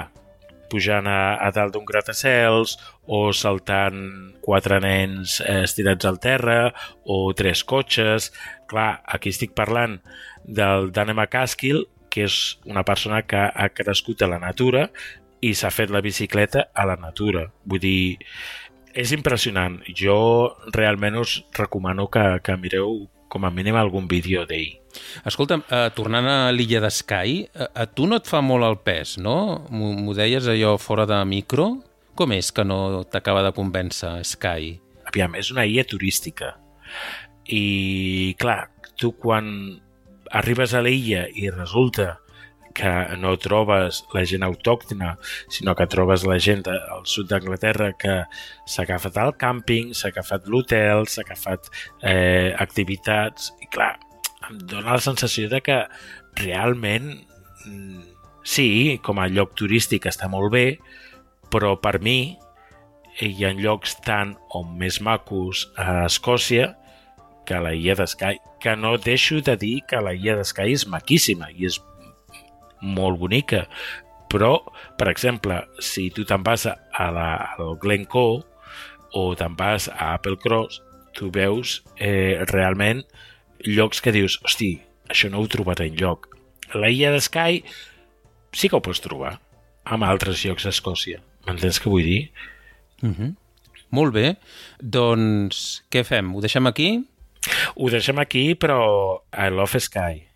pujant 0.69 1.07
a, 1.09 1.37
a 1.41 1.49
dalt 1.51 1.75
d'un 1.75 1.85
gratacels 1.85 2.77
o 3.09 3.29
saltant 3.35 3.99
quatre 4.45 4.79
nens 4.83 5.39
eh, 5.41 5.63
estirats 5.65 6.07
al 6.07 6.19
terra 6.21 6.73
o 7.03 7.33
tres 7.33 7.63
cotxes. 7.67 8.29
Clar, 8.69 9.01
aquí 9.05 9.33
estic 9.33 9.55
parlant 9.57 9.99
del 10.43 10.91
Dane 10.91 11.13
McCaskill, 11.13 11.85
que 12.09 12.25
és 12.25 12.57
una 12.65 12.83
persona 12.85 13.21
que 13.27 13.41
ha 13.49 13.69
crescut 13.75 14.23
a 14.23 14.29
la 14.31 14.39
natura 14.41 14.87
i 15.45 15.53
s'ha 15.55 15.71
fet 15.71 15.91
la 15.93 16.01
bicicleta 16.01 16.69
a 16.73 16.85
la 16.89 16.97
natura. 16.99 17.45
Vull 17.69 17.81
dir, 17.83 18.17
és 18.93 19.13
impressionant. 19.15 19.79
Jo 19.95 20.17
realment 20.73 21.19
us 21.21 21.39
recomano 21.57 22.09
que, 22.11 22.25
que 22.43 22.57
mireu 22.57 23.05
com 23.29 23.45
a 23.45 23.53
mínim 23.53 23.77
algun 23.77 24.07
vídeo 24.09 24.47
d'ell. 24.49 24.79
Escolta'm, 25.29 25.61
eh, 25.69 25.91
tornant 25.93 26.25
a 26.25 26.37
l'illa 26.51 26.81
de 26.81 26.89
Sky, 26.89 27.45
a, 27.53 27.69
a 27.83 27.85
tu 27.85 28.09
no 28.09 28.17
et 28.17 28.27
fa 28.27 28.41
molt 28.41 28.65
el 28.65 28.79
pes, 28.81 29.19
no? 29.21 29.67
M'ho 29.69 29.93
m'ho 30.01 30.17
deies 30.17 30.49
allò 30.49 30.75
fora 30.81 31.05
de 31.05 31.21
micro? 31.29 31.75
Com 32.17 32.33
és 32.33 32.49
que 32.51 32.65
no 32.65 33.05
t'acaba 33.05 33.45
de 33.45 33.53
convèncer 33.55 34.17
Sky? 34.25 34.79
aviam, 35.09 35.35
és 35.35 35.51
una 35.53 35.65
illa 35.67 35.85
turística. 35.87 36.53
I, 37.49 38.35
clar, 38.41 38.69
tu 38.99 39.13
quan 39.17 39.79
arribes 40.31 40.73
a 40.73 40.81
l'illa 40.85 41.27
i 41.33 41.49
resulta 41.49 42.17
que 42.73 42.91
no 43.17 43.33
trobes 43.41 44.03
la 44.13 44.23
gent 44.29 44.45
autòctona, 44.45 45.15
sinó 45.51 45.73
que 45.75 45.87
trobes 45.89 46.23
la 46.29 46.37
gent 46.39 46.67
al 46.69 47.05
sud 47.09 47.29
d'Anglaterra 47.31 47.91
que 47.99 48.21
s'ha 48.65 48.85
agafat 48.85 49.17
al 49.19 49.33
càmping, 49.41 49.93
s'ha 49.97 50.11
agafat 50.13 50.47
l'hotel, 50.47 51.07
s'ha 51.09 51.25
agafat 51.25 51.71
eh, 52.03 52.53
activitats, 52.55 53.51
i 53.59 53.67
clar, 53.73 53.95
em 54.49 54.61
dóna 54.69 54.95
la 54.95 55.03
sensació 55.03 55.49
de 55.51 55.61
que 55.65 55.81
realment 56.39 57.11
mm, 57.65 58.05
sí, 58.43 58.99
com 59.03 59.19
a 59.19 59.27
lloc 59.27 59.55
turístic 59.59 60.07
està 60.09 60.29
molt 60.31 60.53
bé, 60.53 60.67
però 61.51 61.75
per 61.81 61.97
mi 62.05 62.37
hi 63.19 63.43
ha 63.43 63.51
llocs 63.57 63.97
tan 64.05 64.37
o 64.55 64.63
més 64.63 65.01
macos 65.03 65.67
a 65.75 66.05
Escòcia 66.05 66.75
que 67.49 67.57
la 67.57 67.73
illa 67.73 67.95
de 67.97 68.05
Skye, 68.05 68.37
que 68.61 68.75
no 68.77 68.97
deixo 69.01 69.41
de 69.41 69.55
dir 69.57 69.79
que 69.89 70.01
la 70.05 70.13
illa 70.13 70.37
de 70.37 70.45
Skye 70.45 70.75
és 70.77 70.85
maquíssima 70.85 71.49
i 71.49 71.65
és 71.65 71.79
molt 72.79 73.17
bonica, 73.19 73.63
però, 74.29 74.59
per 74.99 75.09
exemple, 75.09 75.57
si 75.81 76.09
tu 76.13 76.27
te'n 76.29 76.45
vas 76.45 76.67
a 76.69 77.07
la, 77.15 77.29
al 77.57 77.73
Glencoe 77.81 78.43
o 79.17 79.23
te'n 79.35 79.57
vas 79.57 79.89
a 79.89 80.13
Applecross, 80.13 80.83
tu 81.17 81.31
veus 81.33 81.79
eh, 81.97 82.45
realment 82.53 83.01
llocs 83.65 84.03
que 84.05 84.13
dius, 84.13 84.37
hosti, 84.45 84.75
això 85.09 85.33
no 85.33 85.41
ho 85.41 85.49
he 85.49 85.51
trobat 85.51 85.81
enlloc. 85.83 86.29
La 86.77 86.93
illa 86.93 87.11
de 87.15 87.25
Skye 87.25 87.63
sí 88.53 88.69
que 88.69 88.77
ho 88.77 88.85
pots 88.85 89.01
trobar 89.01 89.39
en 89.89 90.05
altres 90.05 90.45
llocs 90.45 90.69
d'Escòcia. 90.69 91.23
M'entens 91.47 91.81
què 91.81 91.89
vull 91.89 92.05
dir? 92.05 92.23
Uh 93.01 93.09
-huh. 93.09 93.35
Molt 93.89 94.13
bé. 94.13 94.35
Doncs 94.77 95.81
què 95.89 96.03
fem? 96.05 96.35
Ho 96.35 96.41
deixem 96.41 96.67
aquí? 96.67 96.91
Ho 97.75 97.89
deixem 97.89 98.19
aquí, 98.21 98.53
però 98.55 98.79
I 99.33 99.49
love 99.53 99.79
Sky. 99.79 100.28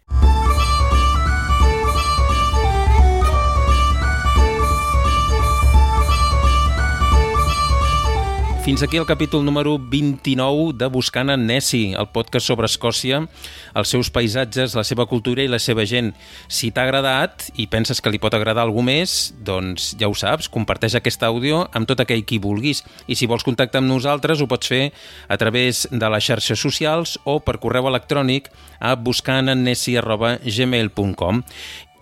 Fins 8.64 8.80
aquí 8.82 8.96
el 8.96 9.04
capítol 9.06 9.44
número 9.44 9.78
29 9.78 10.72
de 10.80 10.88
Buscant 10.88 11.28
en 11.34 11.42
Nessie, 11.46 11.98
el 12.00 12.08
podcast 12.16 12.48
sobre 12.48 12.64
Escòcia, 12.72 13.28
els 13.76 13.92
seus 13.92 14.08
paisatges, 14.08 14.72
la 14.80 14.88
seva 14.88 15.04
cultura 15.04 15.44
i 15.44 15.52
la 15.52 15.60
seva 15.60 15.84
gent. 15.84 16.16
Si 16.48 16.72
t'ha 16.72 16.88
agradat 16.88 17.52
i 17.60 17.68
penses 17.68 18.00
que 18.00 18.08
li 18.08 18.24
pot 18.24 18.32
agradar 18.32 18.64
algú 18.64 18.80
més, 18.80 19.36
doncs 19.44 20.00
ja 20.00 20.08
ho 20.08 20.16
saps, 20.16 20.48
comparteix 20.48 20.96
aquest 20.96 21.20
àudio 21.28 21.68
amb 21.76 21.84
tot 21.92 22.00
aquell 22.00 22.24
qui 22.24 22.40
vulguis. 22.40 22.88
I 23.12 23.20
si 23.20 23.28
vols 23.28 23.44
contactar 23.44 23.84
amb 23.84 23.92
nosaltres 23.92 24.40
ho 24.40 24.48
pots 24.48 24.72
fer 24.72 24.96
a 25.28 25.36
través 25.36 25.84
de 25.92 26.08
les 26.16 26.24
xarxes 26.24 26.56
socials 26.56 27.20
o 27.28 27.44
per 27.44 27.60
correu 27.60 27.92
electrònic 27.92 28.48
a 28.80 28.96
buscantennessi.gmail.com 28.96 31.44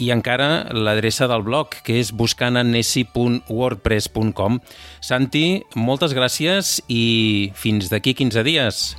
i 0.02 0.10
encara 0.14 0.68
l'adreça 0.74 1.28
del 1.30 1.44
blog, 1.46 1.68
que 1.86 2.00
és 2.02 2.10
buscanannesi.wordpress.com. 2.18 4.60
Santi, 5.00 5.64
moltes 5.78 6.14
gràcies 6.18 6.82
i 6.90 7.52
fins 7.54 7.90
d'aquí 7.94 8.14
15 8.18 8.44
dies. 8.48 8.96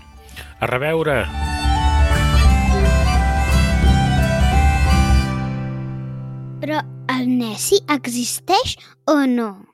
A 0.63 0.67
reveure! 0.71 1.27
Però 6.63 6.79
el 7.11 7.27
Nessi 7.27 7.83
existeix 7.91 8.79
o 9.11 9.27
no? 9.27 9.67